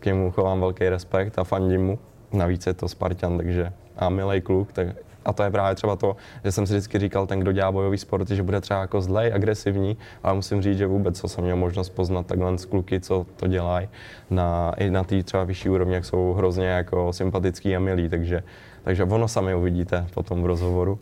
k 0.00 0.06
němu 0.06 0.30
chovám 0.30 0.60
velký 0.60 0.88
respekt 0.88 1.38
a 1.38 1.44
fandím 1.44 1.86
mu. 1.86 1.98
Navíc 2.32 2.66
je 2.66 2.74
to 2.74 2.88
Spartan, 2.88 3.36
takže 3.36 3.72
a 3.96 4.08
milý 4.08 4.40
kluk, 4.40 4.72
tak 4.72 4.88
a 5.28 5.32
to 5.32 5.42
je 5.42 5.50
právě 5.50 5.74
třeba 5.74 5.96
to, 5.96 6.16
že 6.44 6.52
jsem 6.52 6.66
si 6.66 6.72
vždycky 6.72 6.98
říkal, 6.98 7.26
ten, 7.26 7.40
kdo 7.40 7.52
dělá 7.52 7.72
bojový 7.72 7.98
sport, 7.98 8.30
že 8.30 8.42
bude 8.42 8.60
třeba 8.60 8.80
jako 8.80 9.00
zlej, 9.00 9.32
agresivní, 9.34 9.96
ale 10.22 10.34
musím 10.34 10.62
říct, 10.62 10.78
že 10.78 10.86
vůbec, 10.86 11.20
co 11.20 11.28
jsem 11.28 11.44
měl 11.44 11.56
možnost 11.56 11.90
poznat 11.90 12.26
takhle 12.26 12.58
z 12.58 12.64
kluky, 12.64 13.00
co 13.00 13.26
to 13.36 13.46
dělají, 13.46 13.88
na, 14.30 14.74
i 14.78 14.90
na 14.90 15.04
té 15.04 15.22
třeba 15.22 15.44
vyšší 15.44 15.68
úrovni, 15.68 15.94
jak 15.94 16.04
jsou 16.04 16.32
hrozně 16.32 16.66
jako 16.66 17.12
sympatický 17.12 17.76
a 17.76 17.78
milí, 17.78 18.08
takže, 18.08 18.42
takže 18.82 19.04
ono 19.04 19.28
sami 19.28 19.54
uvidíte 19.54 20.06
potom 20.14 20.42
v 20.42 20.46
rozhovoru. 20.46 20.98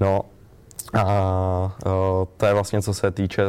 No, 0.00 0.22
A 0.94 1.76
to 2.36 2.46
je 2.46 2.54
vlastně, 2.54 2.82
co 2.82 2.94
se 2.94 3.10
týče 3.10 3.42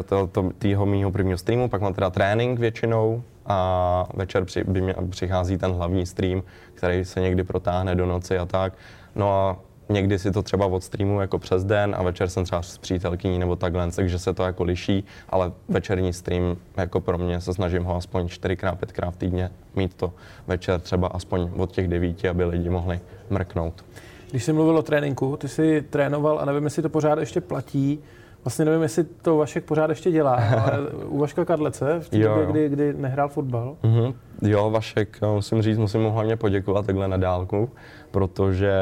tého 0.58 0.86
mýho 0.86 1.12
prvního 1.12 1.38
streamu, 1.38 1.70
pak 1.70 1.82
mám 1.82 1.94
teda 1.94 2.10
trénink 2.10 2.60
většinou 2.60 3.24
a 3.46 4.06
večer 4.14 4.46
při, 4.46 4.64
by 4.64 4.82
mě, 4.82 4.96
přichází 5.10 5.58
ten 5.58 5.72
hlavní 5.72 6.06
stream, 6.06 6.44
který 6.74 7.06
se 7.06 7.22
někdy 7.22 7.44
protáhne 7.44 7.96
do 7.96 8.06
noci 8.06 8.38
a 8.38 8.46
tak. 8.46 8.74
No 9.16 9.34
a 9.34 9.58
někdy 9.90 10.20
si 10.20 10.32
to 10.32 10.44
třeba 10.44 10.66
od 10.66 10.84
streamu 10.84 11.22
jako 11.22 11.40
přes 11.40 11.64
den 11.64 11.96
a 11.98 12.04
večer 12.04 12.30
jsem 12.30 12.44
třeba 12.44 12.62
s 12.62 12.78
přítelkyní 12.78 13.40
nebo 13.40 13.56
takhle, 13.56 13.92
takže 13.92 14.20
se 14.20 14.34
to 14.34 14.44
jako 14.44 14.64
liší, 14.64 15.04
ale 15.30 15.52
večerní 15.70 16.14
stream 16.14 16.58
jako 16.78 17.00
pro 17.00 17.18
mě 17.18 17.42
se 17.42 17.54
snažím 17.54 17.84
ho 17.84 17.96
aspoň 17.96 18.26
4x, 18.26 18.78
5x 18.78 19.12
v 19.12 19.16
týdně 19.16 19.52
mít 19.76 19.94
to 19.94 20.14
večer 20.48 20.80
třeba 20.80 21.08
aspoň 21.08 21.50
od 21.58 21.72
těch 21.72 21.88
devíti, 21.88 22.30
aby 22.30 22.46
lidi 22.46 22.70
mohli 22.70 23.00
mrknout. 23.30 23.86
Když 24.32 24.44
jsi 24.44 24.54
mluvil 24.54 24.78
o 24.78 24.82
tréninku, 24.82 25.38
ty 25.38 25.48
jsi 25.48 25.82
trénoval 25.90 26.40
a 26.40 26.46
nevím, 26.46 26.64
jestli 26.64 26.82
to 26.82 26.90
pořád 26.90 27.20
ještě 27.20 27.42
platí. 27.42 28.00
Vlastně 28.44 28.66
nevím, 28.66 28.82
jestli 28.82 29.04
to 29.04 29.38
Vašek 29.38 29.64
pořád 29.64 29.90
ještě 29.90 30.12
dělá, 30.12 30.36
ale 30.36 30.80
u 31.06 31.18
Vaška 31.18 31.46
Kadlece 31.46 32.00
v 32.00 32.10
té 32.10 32.18
době, 32.18 32.46
kdy, 32.46 32.70
kdy 32.70 32.94
nehrál 32.94 33.30
fotbal. 33.30 33.76
Mm-hmm. 33.84 34.14
Jo, 34.42 34.70
Vašek, 34.70 35.20
musím 35.34 35.62
říct, 35.62 35.78
musím 35.78 36.02
mu 36.02 36.12
hlavně 36.12 36.36
poděkovat 36.36 36.86
takhle 36.86 37.08
na 37.08 37.18
dálku, 37.18 37.70
protože 38.12 38.74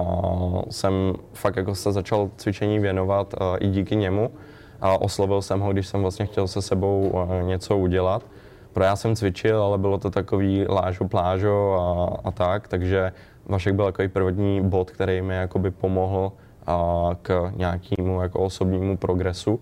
uh, 0.00 0.62
jsem 0.70 1.12
fakt 1.32 1.56
jako 1.56 1.74
se 1.74 1.92
začal 1.92 2.30
cvičení 2.36 2.78
věnovat 2.78 3.34
uh, 3.40 3.56
i 3.60 3.68
díky 3.68 3.96
němu. 3.96 4.30
A 4.80 5.00
oslovil 5.00 5.42
jsem 5.42 5.60
ho, 5.60 5.72
když 5.72 5.86
jsem 5.86 6.02
vlastně 6.02 6.26
chtěl 6.26 6.48
se 6.48 6.62
sebou 6.62 7.10
uh, 7.14 7.48
něco 7.48 7.78
udělat. 7.78 8.26
Pro 8.72 8.84
já 8.84 8.96
jsem 8.96 9.16
cvičil, 9.16 9.62
ale 9.62 9.78
bylo 9.78 9.98
to 9.98 10.10
takový 10.10 10.66
lážo, 10.68 11.08
plážo 11.08 11.72
a, 11.74 12.28
a 12.28 12.30
tak, 12.30 12.68
takže 12.68 13.12
Vašek 13.46 13.74
byl 13.74 13.84
takový 13.84 14.08
první 14.08 14.60
bod, 14.60 14.90
který 14.90 15.22
mi 15.22 15.34
jakoby 15.34 15.70
pomohl 15.70 16.32
a, 16.66 17.10
k 17.22 17.52
nějakému 17.56 18.22
jako 18.22 18.40
osobnímu 18.40 18.96
progresu. 18.96 19.60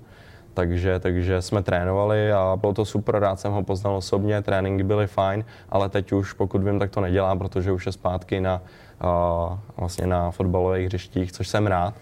Takže, 0.54 0.98
takže 0.98 1.42
jsme 1.42 1.62
trénovali 1.62 2.32
a 2.32 2.58
bylo 2.60 2.74
to 2.74 2.84
super, 2.84 3.18
rád 3.18 3.40
jsem 3.40 3.52
ho 3.52 3.62
poznal 3.62 3.96
osobně, 3.96 4.42
tréninky 4.42 4.84
byly 4.84 5.06
fajn, 5.06 5.44
ale 5.68 5.88
teď 5.88 6.12
už, 6.12 6.32
pokud 6.32 6.62
vím, 6.62 6.78
tak 6.78 6.90
to 6.90 7.00
nedělám, 7.00 7.38
protože 7.38 7.72
už 7.72 7.86
je 7.86 7.92
zpátky 7.92 8.40
na, 8.40 8.62
a, 9.00 9.58
vlastně 9.76 10.06
na 10.06 10.30
fotbalových 10.30 10.86
hřištích, 10.86 11.32
což 11.32 11.48
jsem 11.48 11.66
rád. 11.66 11.94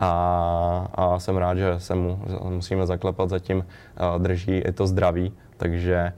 A, 0.00 0.88
a 0.94 1.18
jsem 1.18 1.36
rád, 1.36 1.58
že 1.58 1.74
se 1.78 1.94
mu 1.94 2.20
musíme 2.48 2.86
zaklepat, 2.86 3.28
zatím 3.28 3.66
a, 3.96 4.18
drží 4.18 4.56
i 4.58 4.72
to 4.72 4.86
zdraví, 4.86 5.32
takže 5.56 6.12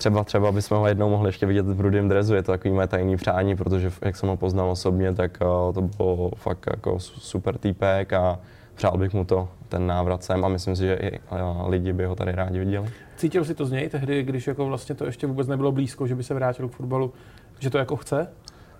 třeba, 0.00 0.24
třeba 0.24 0.52
bychom 0.52 0.78
ho 0.78 0.86
jednou 0.86 1.10
mohli 1.10 1.28
ještě 1.28 1.46
vidět 1.46 1.66
v 1.66 1.80
rudém 1.80 2.08
drezu, 2.08 2.34
je 2.34 2.42
to 2.42 2.52
takový 2.52 2.74
moje 2.74 2.86
tajný 2.86 3.16
přání, 3.16 3.56
protože 3.56 3.90
jak 4.02 4.16
jsem 4.16 4.28
ho 4.28 4.36
poznal 4.36 4.70
osobně, 4.70 5.14
tak 5.14 5.38
uh, 5.40 5.74
to 5.74 5.82
bylo 5.82 6.30
fakt 6.36 6.66
jako 6.70 7.00
super 7.00 7.58
týpek 7.58 8.12
a 8.12 8.38
přál 8.74 8.98
bych 8.98 9.14
mu 9.14 9.24
to, 9.24 9.48
ten 9.68 9.86
návrat 9.86 10.24
sem 10.24 10.44
a 10.44 10.48
myslím 10.48 10.76
si, 10.76 10.82
že 10.82 10.94
i 10.94 11.18
uh, 11.18 11.68
lidi 11.68 11.92
by 11.92 12.04
ho 12.04 12.14
tady 12.14 12.32
rádi 12.32 12.58
viděli. 12.58 12.88
Cítil 13.16 13.44
si 13.44 13.54
to 13.54 13.66
z 13.66 13.70
něj 13.70 13.88
tehdy, 13.88 14.22
když 14.22 14.46
jako 14.46 14.66
vlastně 14.66 14.94
to 14.94 15.04
ještě 15.04 15.26
vůbec 15.26 15.48
nebylo 15.48 15.72
blízko, 15.72 16.06
že 16.06 16.14
by 16.14 16.22
se 16.22 16.34
vrátil 16.34 16.68
k 16.68 16.72
fotbalu, 16.72 17.12
že 17.58 17.70
to 17.70 17.78
jako 17.78 17.96
chce? 17.96 18.28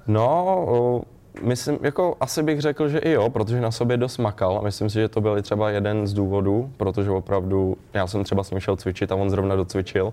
No, 0.07 1.03
Myslím, 1.43 1.79
jako 1.83 2.17
asi 2.21 2.43
bych 2.43 2.61
řekl, 2.61 2.89
že 2.89 2.99
i 2.99 3.11
jo, 3.11 3.31
protože 3.31 3.61
na 3.61 3.71
sobě 3.71 3.97
dost 3.97 4.19
makal 4.19 4.59
a 4.59 4.63
myslím 4.63 4.91
si, 4.91 4.95
že 4.95 5.09
to 5.09 5.21
byl 5.21 5.43
třeba 5.43 5.71
jeden 5.71 6.07
z 6.07 6.13
důvodů, 6.13 6.73
protože 6.77 7.11
opravdu 7.11 7.77
já 7.95 8.07
jsem 8.07 8.25
třeba 8.25 8.45
s 8.45 8.51
ním 8.51 8.61
šel 8.61 8.77
cvičit 8.77 9.13
a 9.13 9.15
on 9.15 9.31
zrovna 9.31 9.57
docvičil 9.57 10.13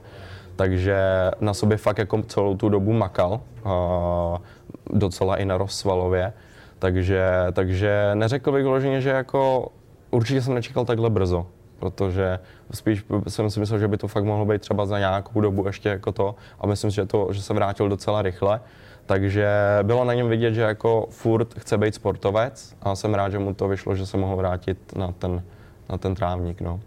takže 0.58 0.98
na 1.40 1.54
sobě 1.54 1.78
fakt 1.78 1.98
jako 1.98 2.22
celou 2.22 2.58
tu 2.58 2.70
dobu 2.70 2.94
makal, 2.94 3.42
a 3.66 4.42
docela 4.90 5.36
i 5.36 5.46
na 5.46 5.58
rozsvalově, 5.58 6.34
takže, 6.80 7.30
takže 7.54 8.12
neřekl 8.14 8.52
bych 8.52 8.64
vyloženě, 8.64 9.02
že 9.02 9.10
jako 9.10 9.72
určitě 10.12 10.42
jsem 10.42 10.54
nečekal 10.54 10.86
takhle 10.86 11.10
brzo, 11.10 11.48
protože 11.80 12.40
spíš 12.72 13.06
jsem 13.28 13.50
si 13.50 13.60
myslel, 13.60 13.80
že 13.80 13.88
by 13.88 13.98
to 13.98 14.08
fakt 14.08 14.24
mohlo 14.24 14.46
být 14.46 14.62
třeba 14.62 14.86
za 14.86 15.00
nějakou 15.00 15.42
dobu 15.42 15.68
ještě 15.68 15.90
jako 15.90 16.12
to 16.12 16.36
a 16.60 16.68
myslím 16.68 16.92
si, 16.92 16.96
že, 16.96 17.06
to, 17.06 17.28
že 17.32 17.42
se 17.42 17.54
vrátil 17.54 17.90
docela 17.90 18.22
rychle. 18.22 18.62
Takže 19.06 19.50
bylo 19.84 20.06
na 20.06 20.14
něm 20.14 20.30
vidět, 20.30 20.54
že 20.54 20.62
jako 20.62 21.08
furt 21.10 21.54
chce 21.54 21.78
být 21.78 21.96
sportovec 21.96 22.76
a 22.82 22.96
jsem 22.96 23.14
rád, 23.14 23.30
že 23.30 23.40
mu 23.40 23.54
to 23.54 23.68
vyšlo, 23.68 23.96
že 23.96 24.06
se 24.06 24.18
mohl 24.18 24.36
vrátit 24.36 24.96
na 24.96 25.12
ten, 25.12 25.44
na 25.90 25.98
ten 25.98 26.16
trávník. 26.16 26.62
No. 26.62 26.80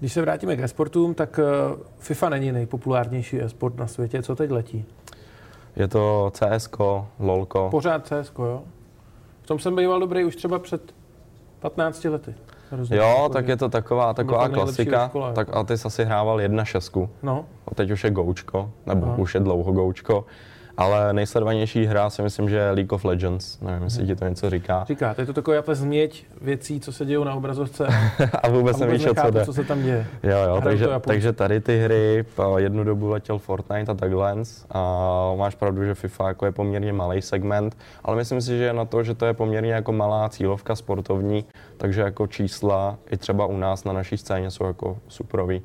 Když 0.00 0.12
se 0.12 0.20
vrátíme 0.20 0.56
k 0.56 0.60
esportům, 0.60 1.14
tak 1.14 1.40
eh, 1.42 1.76
FIFA 1.98 2.28
není 2.28 2.52
nejpopulárnější 2.52 3.42
esport 3.42 3.76
na 3.76 3.86
světě. 3.86 4.22
Co 4.22 4.36
teď 4.36 4.50
letí? 4.50 4.84
Je 5.76 5.88
to 5.88 6.32
CSK, 6.34 6.76
LOLko. 7.18 7.68
Pořád 7.70 8.06
CSK, 8.06 8.38
jo? 8.38 8.62
V 9.42 9.46
tom 9.46 9.58
jsem 9.58 9.76
býval 9.76 10.00
dobrý 10.00 10.24
už 10.24 10.36
třeba 10.36 10.58
před 10.58 10.94
15 11.60 12.04
lety. 12.04 12.34
Rozumím, 12.72 13.02
jo, 13.02 13.30
tak 13.32 13.48
je 13.48 13.56
to 13.56 13.68
taková, 13.68 14.14
taková 14.14 14.48
klasika. 14.48 15.08
Škole, 15.08 15.32
tak 15.32 15.56
a 15.56 15.64
ty 15.64 15.78
jsi 15.78 15.86
asi 15.86 16.04
hrával 16.04 16.40
jedna 16.40 16.64
šestku. 16.64 17.10
No. 17.22 17.44
A 17.68 17.74
teď 17.74 17.90
už 17.90 18.04
je 18.04 18.10
goučko, 18.10 18.70
nebo 18.86 19.06
Aha. 19.06 19.16
už 19.18 19.34
je 19.34 19.40
dlouho 19.40 19.72
goučko. 19.72 20.24
Ale 20.76 21.12
nejsledovanější 21.12 21.86
hra 21.86 22.10
si 22.10 22.22
myslím, 22.22 22.48
že 22.48 22.56
je 22.56 22.70
League 22.70 22.92
of 22.92 23.04
Legends. 23.04 23.60
Nevím, 23.60 23.82
jestli 23.82 24.06
ti 24.06 24.16
to 24.16 24.28
něco 24.28 24.50
říká. 24.50 24.84
Říká, 24.88 25.14
to 25.14 25.20
je 25.20 25.26
to 25.26 25.32
taková 25.32 25.62
ta 25.62 25.74
změť 25.74 26.26
věcí, 26.40 26.80
co 26.80 26.92
se 26.92 27.04
dějí 27.04 27.24
na 27.24 27.34
obrazovce. 27.34 27.86
a 27.86 27.90
vůbec, 28.18 28.40
a 28.42 28.48
vůbec 28.48 28.78
nevíš, 28.78 29.04
co 29.22 29.30
jde. 29.30 29.44
co 29.44 29.52
se 29.52 29.64
tam 29.64 29.82
děje. 29.82 30.06
Jo, 30.22 30.38
jo, 30.48 30.60
takže, 30.64 30.88
takže 31.00 31.32
tady 31.32 31.60
ty 31.60 31.78
hry, 31.78 32.24
jednu 32.56 32.84
dobu 32.84 33.08
letěl 33.08 33.38
Fortnite 33.38 33.92
a 33.92 33.94
takhle. 33.94 34.34
A 34.70 35.32
máš 35.36 35.54
pravdu, 35.54 35.84
že 35.84 35.94
FIFA 35.94 36.28
jako 36.28 36.46
je 36.46 36.52
poměrně 36.52 36.92
malý 36.92 37.22
segment, 37.22 37.76
ale 38.04 38.16
myslím 38.16 38.40
si, 38.40 38.58
že 38.58 38.72
na 38.72 38.84
to, 38.84 39.02
že 39.02 39.14
to 39.14 39.26
je 39.26 39.34
poměrně 39.34 39.72
jako 39.72 39.92
malá 39.92 40.28
cílovka 40.28 40.76
sportovní, 40.76 41.44
takže 41.76 42.00
jako 42.00 42.26
čísla 42.26 42.98
i 43.10 43.16
třeba 43.16 43.46
u 43.46 43.56
nás 43.56 43.84
na 43.84 43.92
naší 43.92 44.16
scéně 44.16 44.50
jsou 44.50 44.64
jako 44.64 44.98
superový. 45.08 45.62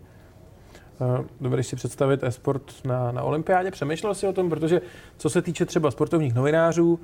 Eh, 1.02 1.24
dovedeš 1.42 1.68
si 1.68 1.76
představit 1.76 2.24
e-sport 2.24 2.64
na, 2.86 3.12
na 3.12 3.24
olympiádě? 3.24 3.72
Přemýšlel 3.72 4.14
jsi 4.14 4.28
o 4.28 4.34
tom? 4.34 4.50
Protože 4.50 4.82
co 5.18 5.30
se 5.30 5.42
týče 5.42 5.66
třeba 5.66 5.92
sportovních 5.92 6.34
novinářů, 6.34 7.00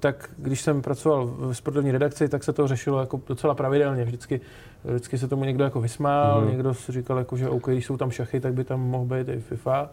tak 0.00 0.30
když 0.38 0.60
jsem 0.60 0.82
pracoval 0.82 1.26
v 1.26 1.52
sportovní 1.52 1.92
redakci, 1.92 2.28
tak 2.28 2.44
se 2.44 2.52
to 2.52 2.68
řešilo 2.68 3.00
jako 3.00 3.20
docela 3.28 3.54
pravidelně. 3.54 4.04
Vždycky, 4.04 4.40
vždycky 4.84 5.18
se 5.18 5.28
tomu 5.28 5.44
někdo 5.44 5.64
jako 5.64 5.80
vysmál, 5.80 6.40
mm. 6.40 6.50
někdo 6.50 6.74
si 6.74 6.92
říkal, 6.92 7.18
jako, 7.18 7.36
že 7.36 7.48
OK, 7.48 7.68
když 7.68 7.86
jsou 7.86 7.96
tam 7.96 8.10
šachy, 8.10 8.40
tak 8.40 8.54
by 8.54 8.64
tam 8.64 8.80
mohl 8.80 9.04
být 9.04 9.28
i 9.28 9.40
FIFA. 9.40 9.90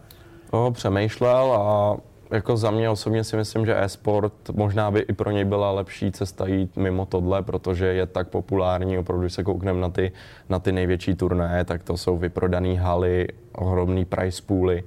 No, 0.53 0.71
přemýšlel 0.71 1.53
a 1.53 1.97
jako 2.31 2.57
za 2.57 2.71
mě 2.71 2.89
osobně 2.89 3.23
si 3.23 3.38
myslím, 3.38 3.65
že 3.65 3.83
e-sport 3.83 4.33
možná 4.53 4.91
by 4.91 4.99
i 4.99 5.13
pro 5.13 5.31
něj 5.31 5.45
byla 5.45 5.71
lepší 5.71 6.11
cesta 6.11 6.47
jít 6.47 6.77
mimo 6.77 7.05
tohle, 7.05 7.43
protože 7.43 7.85
je 7.85 8.05
tak 8.05 8.27
populární, 8.27 8.97
opravdu, 8.97 9.21
když 9.21 9.33
se 9.33 9.43
koukneme 9.43 9.81
na 9.81 9.89
ty, 9.89 10.11
na 10.49 10.59
ty 10.59 10.71
největší 10.71 11.15
turné, 11.15 11.65
tak 11.65 11.83
to 11.83 11.97
jsou 11.97 12.17
vyprodané 12.17 12.79
haly, 12.79 13.27
ohromný 13.55 14.05
price 14.05 14.43
pooly, 14.45 14.83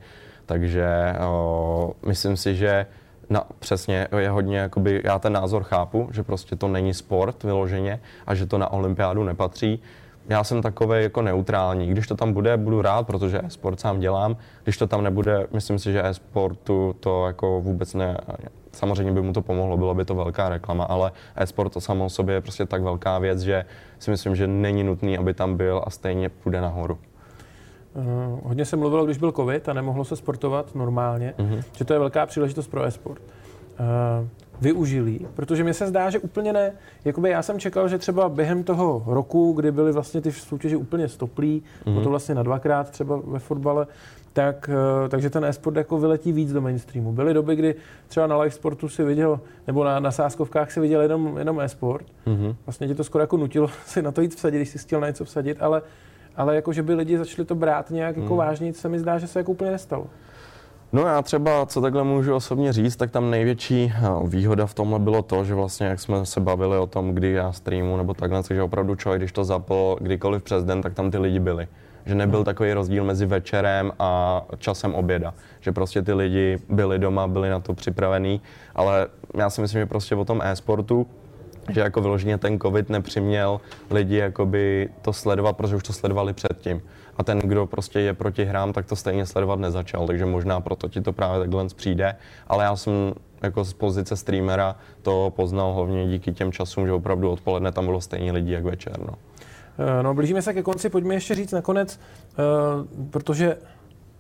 takže 0.46 1.14
o, 1.29 1.92
myslím 2.07 2.37
si, 2.37 2.55
že 2.55 2.87
na, 3.31 3.44
přesně 3.59 4.09
je 4.18 4.31
hodně, 4.31 4.59
jakoby, 4.59 5.03
já 5.05 5.18
ten 5.18 5.33
názor 5.33 5.62
chápu, 5.62 6.09
že 6.12 6.22
prostě 6.22 6.57
to 6.57 6.68
není 6.68 6.94
sport 6.94 7.44
vyloženě 7.44 8.01
a 8.27 8.35
že 8.35 8.46
to 8.46 8.59
na 8.59 8.72
olympiádu 8.72 9.24
nepatří, 9.24 9.83
já 10.29 10.45
jsem 10.45 10.62
takový 10.62 11.03
jako 11.03 11.23
neutrální. 11.23 11.88
Když 11.88 12.07
to 12.07 12.14
tam 12.14 12.33
bude, 12.33 12.57
budu 12.57 12.83
rád, 12.83 13.07
protože 13.07 13.41
e-sport 13.45 13.81
sám 13.81 14.01
dělám. 14.01 14.37
Když 14.64 14.79
to 14.79 14.87
tam 14.87 15.05
nebude, 15.05 15.47
myslím 15.53 15.79
si, 15.79 15.93
že 15.93 16.07
e-sportu 16.07 16.97
to 17.01 17.27
jako 17.27 17.61
vůbec 17.61 17.95
ne, 17.95 18.19
samozřejmě 18.73 19.12
by 19.12 19.23
mu 19.23 19.33
to 19.33 19.43
pomohlo, 19.43 19.77
bylo 19.77 19.95
by 19.95 20.05
to 20.05 20.14
velká 20.14 20.49
reklama, 20.49 20.85
ale 20.85 21.12
e-sport 21.37 21.73
to 21.73 21.81
samo 21.81 22.05
o 22.05 22.09
sobě 22.09 22.35
je 22.35 22.41
prostě 22.41 22.67
tak 22.67 22.83
velká 22.83 23.19
věc, 23.19 23.41
že 23.41 23.64
si 23.99 24.11
myslím, 24.11 24.37
že 24.37 24.47
není 24.47 24.85
nutný, 24.85 25.19
aby 25.19 25.35
tam 25.35 25.57
byl 25.57 25.83
a 25.87 25.91
stejně 25.91 26.29
půjde 26.29 26.61
nahoru. 26.61 26.99
Uh, 27.95 28.05
hodně 28.43 28.64
se 28.64 28.77
mluvilo, 28.77 29.05
když 29.05 29.19
byl 29.19 29.33
covid 29.33 29.69
a 29.69 29.73
nemohlo 29.73 30.05
se 30.05 30.17
sportovat 30.17 30.75
normálně, 30.75 31.35
uh-huh. 31.38 31.62
že 31.73 31.85
to 31.85 31.93
je 31.93 31.99
velká 31.99 32.27
příležitost 32.27 32.69
pro 32.69 32.85
e-sport. 32.85 33.23
Uh, 33.81 34.29
využili, 34.61 35.21
protože 35.35 35.64
mi 35.64 35.75
se 35.75 35.87
zdá, 35.87 36.11
že 36.11 36.18
úplně 36.18 36.53
ne. 36.53 36.73
Jakoby 37.05 37.31
já 37.31 37.42
jsem 37.42 37.61
čekal, 37.61 37.88
že 37.88 37.99
třeba 37.99 38.29
během 38.29 38.64
toho 38.64 39.03
roku, 39.07 39.53
kdy 39.53 39.73
byly 39.73 39.92
vlastně 39.92 40.21
ty 40.21 40.33
soutěže 40.33 40.77
úplně 40.77 41.09
stoplý, 41.09 41.62
mm-hmm. 41.62 41.94
potom 41.94 42.11
vlastně 42.11 42.35
na 42.35 42.42
dvakrát 42.42 42.90
třeba 42.90 43.21
ve 43.25 43.38
fotbale, 43.38 43.87
tak, 44.33 44.71
eh, 45.05 45.09
takže 45.09 45.31
ten 45.31 45.44
e-sport 45.44 45.77
jako 45.77 45.99
vyletí 45.99 46.33
víc 46.33 46.53
do 46.53 46.61
mainstreamu. 46.61 47.12
Byly 47.12 47.35
doby, 47.35 47.57
kdy 47.57 47.75
třeba 48.09 48.27
na 48.27 48.38
live 48.38 48.51
sportu 48.51 48.88
si 48.88 49.05
viděl, 49.05 49.40
nebo 49.66 49.85
na, 49.85 50.01
na 50.01 50.11
sáskovkách 50.11 50.73
si 50.73 50.81
viděl 50.81 51.01
jenom, 51.01 51.38
jenom 51.38 51.61
e-sport. 51.61 52.07
Mm-hmm. 52.27 52.55
Vlastně 52.66 52.88
tě 52.88 52.94
to 52.94 53.05
skoro 53.05 53.23
jako 53.23 53.37
nutilo 53.37 53.68
si 53.87 54.03
na 54.03 54.12
to 54.12 54.21
jít 54.21 54.35
vsadit, 54.35 54.59
když 54.59 54.68
jsi 54.68 54.79
chtěl 54.79 55.01
na 55.01 55.07
něco 55.07 55.25
vsadit, 55.25 55.57
ale, 55.61 55.83
ale 56.37 56.55
jako, 56.55 56.73
že 56.73 56.83
by 56.83 56.94
lidi 56.94 57.18
začali 57.18 57.47
to 57.47 57.55
brát 57.55 57.90
nějak 57.90 58.16
jako 58.16 58.33
mm. 58.33 58.38
vážně, 58.38 58.75
se 58.75 58.88
mi 58.88 58.99
zdá, 58.99 59.18
že 59.18 59.27
se 59.27 59.38
jako 59.38 59.53
úplně 59.53 59.71
nestalo. 59.71 60.07
No 60.92 61.03
já 61.03 61.22
třeba, 61.22 61.66
co 61.66 61.81
takhle 61.81 62.05
můžu 62.05 62.35
osobně 62.35 62.72
říct, 62.72 62.96
tak 62.96 63.11
tam 63.11 63.31
největší 63.31 63.92
eh, 63.96 64.09
výhoda 64.27 64.66
v 64.66 64.74
tomhle 64.74 64.98
bylo 64.98 65.22
to, 65.22 65.44
že 65.44 65.55
vlastně, 65.55 65.87
jak 65.87 66.01
jsme 66.01 66.27
se 66.27 66.40
bavili 66.40 66.79
o 66.79 66.87
tom, 66.87 67.14
kdy 67.14 67.33
já 67.33 67.53
streamu 67.53 67.96
nebo 67.96 68.14
takhle, 68.14 68.42
že 68.51 68.62
opravdu 68.62 68.94
člověk, 68.94 69.20
když 69.20 69.33
to 69.33 69.44
zapl 69.44 69.96
kdykoliv 70.01 70.42
přes 70.42 70.64
den, 70.64 70.83
tak 70.83 70.94
tam 70.94 71.11
ty 71.11 71.18
lidi 71.18 71.38
byli. 71.38 71.68
Že 72.07 72.14
nebyl 72.14 72.44
takový 72.44 72.72
rozdíl 72.72 73.05
mezi 73.05 73.27
večerem 73.27 73.92
a 73.98 74.42
časem 74.59 74.94
oběda. 74.94 75.35
Že 75.61 75.72
prostě 75.72 76.03
ty 76.03 76.12
lidi 76.12 76.59
byli 76.68 76.98
doma, 76.98 77.29
byli 77.29 77.51
na 77.51 77.61
to 77.61 77.74
připravení, 77.74 78.40
ale 78.74 79.07
já 79.35 79.51
si 79.51 79.61
myslím, 79.61 79.81
že 79.81 79.87
prostě 79.87 80.14
o 80.14 80.24
tom 80.24 80.40
e-sportu 80.42 81.07
že 81.68 81.81
jako 81.81 82.01
vyloženě 82.01 82.38
ten 82.38 82.61
covid 82.61 82.90
nepřiměl 82.90 83.61
lidi 83.90 84.16
jakoby 84.16 84.88
to 85.03 85.12
sledovat, 85.12 85.57
protože 85.57 85.77
už 85.77 85.83
to 85.83 85.92
sledovali 85.92 86.33
předtím. 86.33 86.83
A 87.18 87.24
ten, 87.24 87.38
kdo 87.38 87.66
prostě 87.66 88.00
je 88.00 88.14
proti 88.14 88.44
hrám, 88.44 88.72
tak 88.72 88.87
to 88.87 88.96
stejně 88.96 89.26
sledovat 89.26 89.59
nezačal, 89.59 90.07
takže 90.07 90.26
možná 90.26 90.61
proto 90.61 90.88
ti 90.88 91.00
to 91.00 91.12
právě 91.12 91.40
takhle 91.40 91.66
přijde. 91.76 92.16
Ale 92.48 92.64
já 92.64 92.76
jsem 92.76 92.92
jako 93.42 93.64
z 93.64 93.72
pozice 93.72 94.16
streamera 94.16 94.76
to 95.02 95.33
poznal 95.37 95.74
hlavně 95.74 96.09
díky 96.09 96.33
těm 96.33 96.52
časům, 96.52 96.87
že 96.87 96.92
opravdu 96.92 97.31
odpoledne 97.31 97.72
tam 97.72 97.85
bylo 97.87 98.00
stejně 98.00 98.33
lidí 98.33 98.50
jak 98.50 98.64
večer. 98.64 98.98
No. 98.98 99.14
Eh, 99.78 100.02
no, 100.02 100.14
blížíme 100.14 100.42
se 100.42 100.54
ke 100.54 100.62
konci, 100.62 100.90
pojďme 100.90 101.14
ještě 101.14 101.35
říct 101.35 101.52
nakonec, 101.52 102.00
uh, 102.98 103.07
protože 103.11 103.57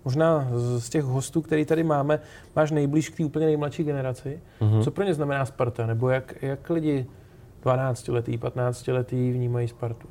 možná 0.04 0.48
z 0.76 0.88
těch 0.88 1.04
hostů, 1.04 1.42
který 1.42 1.64
tady 1.64 1.82
máme, 1.82 2.20
máš 2.56 2.70
nejblíž 2.70 3.08
k 3.08 3.16
té 3.16 3.24
úplně 3.24 3.46
nejmladší 3.46 3.84
generaci. 3.84 4.40
Mm-hmm. 4.60 4.84
Co 4.84 4.90
pro 4.90 5.04
ně 5.04 5.14
znamená 5.14 5.44
Sparta? 5.44 5.86
Nebo 5.86 6.08
jak, 6.08 6.42
jak 6.42 6.70
lidi 6.70 7.06
12-letý, 7.64 8.38
15-letý 8.38 9.32
vnímají 9.32 9.68
Spartu? 9.68 10.08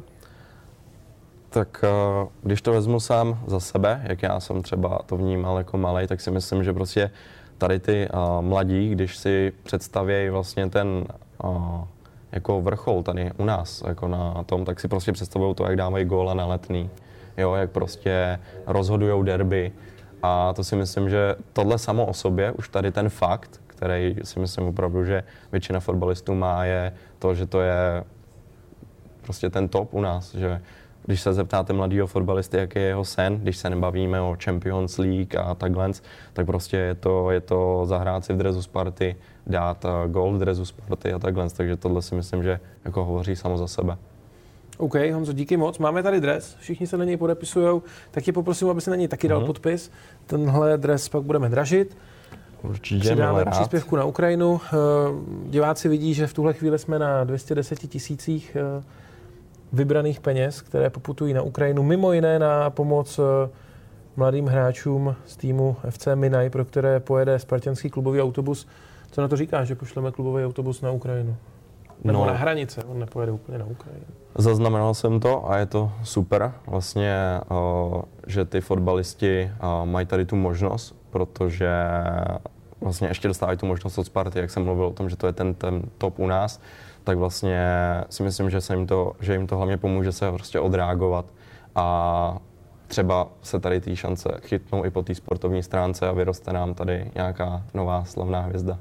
Tak 1.58 1.84
uh, 1.84 2.30
když 2.44 2.62
to 2.62 2.72
vezmu 2.72 3.00
sám 3.00 3.40
za 3.48 3.60
sebe, 3.60 4.02
jak 4.04 4.24
já 4.24 4.40
jsem 4.40 4.62
třeba 4.62 5.00
to 5.06 5.18
vnímal 5.18 5.58
jako 5.58 5.78
malý, 5.78 6.08
tak 6.08 6.22
si 6.22 6.32
myslím, 6.32 6.64
že 6.64 6.74
prostě 6.74 7.12
tady 7.58 7.80
ty 7.80 8.10
uh, 8.14 8.42
mladí, 8.42 8.90
když 8.90 9.18
si 9.18 9.54
představějí 9.64 10.30
vlastně 10.30 10.70
ten 10.70 11.06
uh, 11.44 11.84
jako 12.32 12.62
vrchol 12.62 13.04
tady 13.04 13.32
u 13.38 13.46
nás, 13.46 13.84
jako 13.88 14.08
na 14.08 14.44
tom, 14.46 14.66
tak 14.66 14.80
si 14.80 14.88
prostě 14.88 15.12
představují 15.12 15.56
to, 15.56 15.66
jak 15.66 15.76
dávají 15.76 16.06
góla 16.06 16.34
na 16.34 16.46
letný, 16.46 16.90
jo, 17.38 17.54
jak 17.54 17.72
prostě 17.72 18.40
rozhodují 18.68 19.26
derby. 19.26 19.72
A 20.24 20.54
to 20.54 20.64
si 20.64 20.76
myslím, 20.76 21.10
že 21.10 21.36
tohle 21.54 21.78
samo 21.78 22.06
o 22.06 22.14
sobě, 22.14 22.52
už 22.52 22.70
tady 22.70 22.92
ten 22.92 23.10
fakt, 23.10 23.62
který 23.68 24.16
si 24.24 24.40
myslím 24.40 24.66
opravdu, 24.66 25.06
že 25.06 25.24
většina 25.52 25.80
fotbalistů 25.80 26.36
má, 26.36 26.66
je 26.66 26.94
to, 27.20 27.36
že 27.36 27.46
to 27.46 27.62
je 27.62 28.04
prostě 29.22 29.50
ten 29.50 29.68
top 29.68 29.94
u 29.94 30.02
nás, 30.02 30.36
že 30.36 30.62
když 31.08 31.22
se 31.22 31.34
zeptáte 31.34 31.74
mladého 31.74 32.08
fotbalisty, 32.08 32.58
jaký 32.58 32.80
je 32.80 32.86
jeho 32.86 33.06
sen, 33.06 33.40
když 33.40 33.58
se 33.58 33.70
nebavíme 33.70 34.22
o 34.22 34.38
Champions 34.44 34.98
League 34.98 35.36
a 35.36 35.56
takhle, 35.56 35.92
tak 36.34 36.46
prostě 36.46 36.78
je 36.78 36.96
to, 36.96 37.32
je 37.32 37.42
to 37.42 37.82
zahrát 37.86 38.26
si 38.26 38.34
v 38.34 38.38
drezu 38.38 38.62
Sparty, 38.62 39.16
dát 39.48 39.86
uh, 39.86 40.12
gol 40.12 40.34
v 40.34 40.40
drezu 40.40 40.66
Sparty 40.66 41.14
a 41.14 41.20
takhle, 41.20 41.50
takže 41.50 41.76
tohle 41.76 42.02
si 42.02 42.16
myslím, 42.16 42.44
že 42.44 42.60
jako 42.86 43.04
hovoří 43.04 43.36
samo 43.36 43.58
za 43.58 43.68
sebe. 43.68 43.98
OK, 44.78 44.96
Honzo, 45.14 45.34
díky 45.34 45.58
moc. 45.58 45.78
Máme 45.78 46.04
tady 46.04 46.22
dres, 46.22 46.56
všichni 46.60 46.88
se 46.88 46.98
na 46.98 47.04
něj 47.04 47.18
podepisují, 47.18 47.82
tak 48.12 48.24
tě 48.24 48.34
poprosím, 48.34 48.70
aby 48.70 48.82
se 48.82 48.90
na 48.90 48.96
něj 48.96 49.08
taky 49.08 49.28
dal 49.28 49.40
mm. 49.40 49.46
podpis. 49.46 49.92
Tenhle 50.26 50.78
dres 50.78 51.10
pak 51.10 51.24
budeme 51.24 51.50
dražit. 51.50 51.98
Určitě, 52.64 53.00
Přidáme 53.00 53.46
příspěvku 53.46 53.96
na 53.96 54.06
Ukrajinu. 54.06 54.62
Eh, 54.66 54.78
diváci 55.50 55.90
vidí, 55.90 56.14
že 56.14 56.28
v 56.28 56.34
tuhle 56.34 56.54
chvíli 56.54 56.80
jsme 56.80 57.00
na 57.00 57.24
210 57.24 57.80
tisících 57.80 58.58
eh, 58.60 58.84
vybraných 59.74 60.20
peněz, 60.20 60.62
které 60.62 60.90
poputují 60.90 61.34
na 61.34 61.42
Ukrajinu, 61.42 61.84
mimo 61.84 62.14
jiné 62.14 62.40
na 62.40 62.70
pomoc 62.70 63.20
eh, 63.20 63.50
mladým 64.16 64.46
hráčům 64.46 65.16
z 65.26 65.38
týmu 65.38 65.76
FC 65.90 66.08
Minaj, 66.16 66.50
pro 66.50 66.66
které 66.66 67.00
pojede 67.00 67.40
spartianský 67.40 67.90
klubový 67.90 68.22
autobus. 68.22 68.68
Co 69.12 69.22
na 69.22 69.28
to 69.28 69.36
říká, 69.38 69.64
že 69.64 69.76
pošleme 69.76 70.12
klubový 70.12 70.46
autobus 70.46 70.82
na 70.82 70.92
Ukrajinu? 70.92 71.36
Nebo 72.04 72.20
no, 72.20 72.26
na 72.26 72.34
hranice, 72.34 72.84
on 72.84 73.00
nepojede 73.00 73.32
úplně 73.32 73.58
na 73.58 73.66
Ukrajinu. 73.66 74.06
Zaznamenal 74.36 74.94
jsem 74.94 75.20
to 75.20 75.52
a 75.52 75.58
je 75.58 75.66
to 75.66 75.92
super, 76.04 76.54
vlastně, 76.68 77.18
že 78.28 78.46
ty 78.46 78.62
fotbalisti 78.62 79.52
mají 79.84 80.06
tady 80.06 80.26
tu 80.26 80.36
možnost, 80.36 80.96
protože 81.10 81.70
vlastně 82.82 83.08
ještě 83.08 83.28
dostávají 83.28 83.58
tu 83.58 83.66
možnost 83.66 83.98
od 83.98 84.04
Sparty, 84.04 84.40
jak 84.40 84.50
jsem 84.52 84.64
mluvil 84.64 84.86
o 84.86 84.94
tom, 84.94 85.10
že 85.10 85.16
to 85.16 85.28
je 85.28 85.34
ten, 85.34 85.54
ten 85.54 85.82
top 85.98 86.20
u 86.20 86.28
nás, 86.28 86.60
tak 87.08 87.18
vlastně 87.18 87.60
si 88.10 88.24
myslím, 88.24 88.50
že, 88.50 88.62
se 88.62 88.76
jim 88.76 88.88
to, 88.88 89.14
že 89.20 89.34
jim 89.34 89.48
to 89.48 89.58
hlavně 89.58 89.78
pomůže 89.78 90.12
se 90.12 90.32
prostě 90.32 90.60
odreagovat 90.60 91.26
a 91.76 92.38
třeba 92.88 93.28
se 93.42 93.60
tady 93.60 93.82
ty 93.82 93.96
šance 93.96 94.30
chytnou 94.42 94.86
i 94.86 94.90
po 94.90 95.04
té 95.04 95.16
sportovní 95.16 95.64
stránce 95.64 96.08
a 96.08 96.12
vyroste 96.12 96.54
nám 96.54 96.74
tady 96.74 97.12
nějaká 97.16 97.64
nová 97.74 98.06
slavná 98.06 98.42
hvězda. 98.42 98.80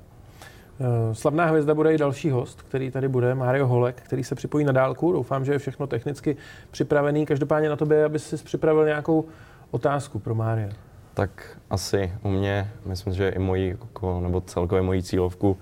Eh, 0.81 1.15
slavná 1.15 1.47
hvězda 1.47 1.75
bude 1.75 1.95
i 1.95 1.99
další 1.99 2.31
host, 2.31 2.63
který 2.63 2.91
tady 2.91 3.09
bude, 3.09 3.35
Mario 3.35 3.67
Holek, 3.67 4.03
který 4.03 4.25
se 4.25 4.35
připojí 4.35 4.65
na 4.65 4.73
dálku. 4.73 5.13
Doufám, 5.13 5.45
že 5.45 5.53
je 5.53 5.59
všechno 5.59 5.87
technicky 5.87 6.37
připravený. 6.71 7.27
Každopádně 7.27 7.69
na 7.69 7.77
tobě, 7.77 8.05
aby 8.05 8.19
si 8.19 8.37
připravil 8.37 8.85
nějakou 8.87 9.25
otázku 9.71 10.19
pro 10.19 10.35
Mária. 10.35 10.69
Tak 11.15 11.59
asi 11.71 12.13
u 12.23 12.29
mě, 12.29 12.71
myslím, 12.87 13.13
že 13.13 13.29
i 13.29 13.39
mojí, 13.39 13.69
jako, 13.69 14.21
nebo 14.21 14.41
celkově 14.41 14.83
mojí 14.83 15.03
cílovku 15.03 15.57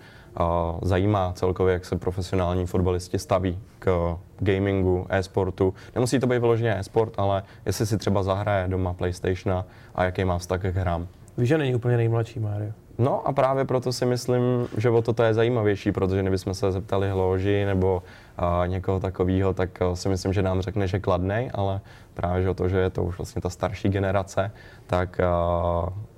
zajímá 0.83 1.33
celkově, 1.33 1.73
jak 1.73 1.85
se 1.85 1.97
profesionální 1.97 2.67
fotbalisti 2.67 3.19
staví 3.19 3.59
k 3.79 4.17
gamingu, 4.39 5.07
e-sportu. 5.09 5.75
Nemusí 5.95 6.19
to 6.19 6.27
být 6.27 6.39
vyloženě 6.39 6.79
e-sport, 6.79 7.15
ale 7.17 7.43
jestli 7.67 7.87
si 7.87 7.99
třeba 7.99 8.23
zahraje 8.23 8.69
doma 8.69 8.93
PlayStation 8.93 9.65
a 9.95 10.05
jaký 10.05 10.25
má 10.25 10.39
vztah 10.39 10.61
k 10.61 10.65
hrám. 10.65 11.07
Víš, 11.39 11.49
že 11.49 11.59
není 11.59 11.75
úplně 11.75 11.97
nejmladší 11.97 12.41
Mario. 12.41 12.73
No 12.99 13.29
a 13.29 13.33
právě 13.33 13.65
proto 13.65 13.93
si 13.93 14.07
myslím, 14.07 14.43
že 14.77 14.91
o 14.91 15.03
toto 15.03 15.23
je 15.23 15.35
zajímavější, 15.35 15.93
protože 15.93 16.21
kdybychom 16.21 16.55
se 16.55 16.73
zeptali 16.73 17.11
hloži 17.11 17.65
nebo 17.65 18.03
uh, 18.39 18.69
někoho 18.69 19.01
takového, 19.01 19.55
tak 19.55 19.79
uh, 19.81 19.95
si 19.95 20.09
myslím, 20.09 20.33
že 20.33 20.43
nám 20.43 20.61
řekne, 20.61 20.87
že 20.87 21.01
kladnej, 21.01 21.51
ale 21.55 21.81
právě 22.15 22.43
že 22.43 22.51
o 22.51 22.55
to, 22.55 22.69
že 22.69 22.79
je 22.79 22.91
to 22.91 23.05
už 23.05 23.19
vlastně 23.19 23.43
ta 23.43 23.51
starší 23.51 23.89
generace, 23.89 24.51
tak 24.87 25.21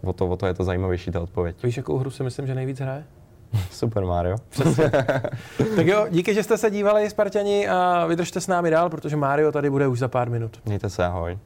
uh, 0.03 0.09
o, 0.11 0.13
to, 0.13 0.29
o 0.29 0.37
to 0.37 0.47
je 0.47 0.55
to 0.55 0.65
zajímavější 0.65 1.11
ta 1.11 1.21
odpověď. 1.21 1.65
Víš, 1.65 1.77
jakou 1.77 1.99
hru 1.99 2.11
si 2.11 2.23
myslím, 2.23 2.47
že 2.47 2.55
nejvíc 2.55 2.81
hraje? 2.81 3.05
Super 3.71 4.05
Mario. 4.05 4.37
Přesně. 4.49 4.91
tak 5.77 5.87
jo, 5.87 6.07
díky, 6.11 6.35
že 6.35 6.43
jste 6.43 6.59
se 6.59 6.71
dívali, 6.71 7.11
Spartani, 7.11 7.69
a 7.69 8.07
vydržte 8.07 8.41
s 8.41 8.47
námi 8.47 8.71
dál, 8.71 8.91
protože 8.91 9.17
Mario 9.17 9.53
tady 9.53 9.71
bude 9.71 9.87
už 9.87 9.99
za 9.99 10.09
pár 10.09 10.31
minut. 10.31 10.61
Mějte 10.65 10.91
se, 10.91 11.05
ahoj. 11.05 11.39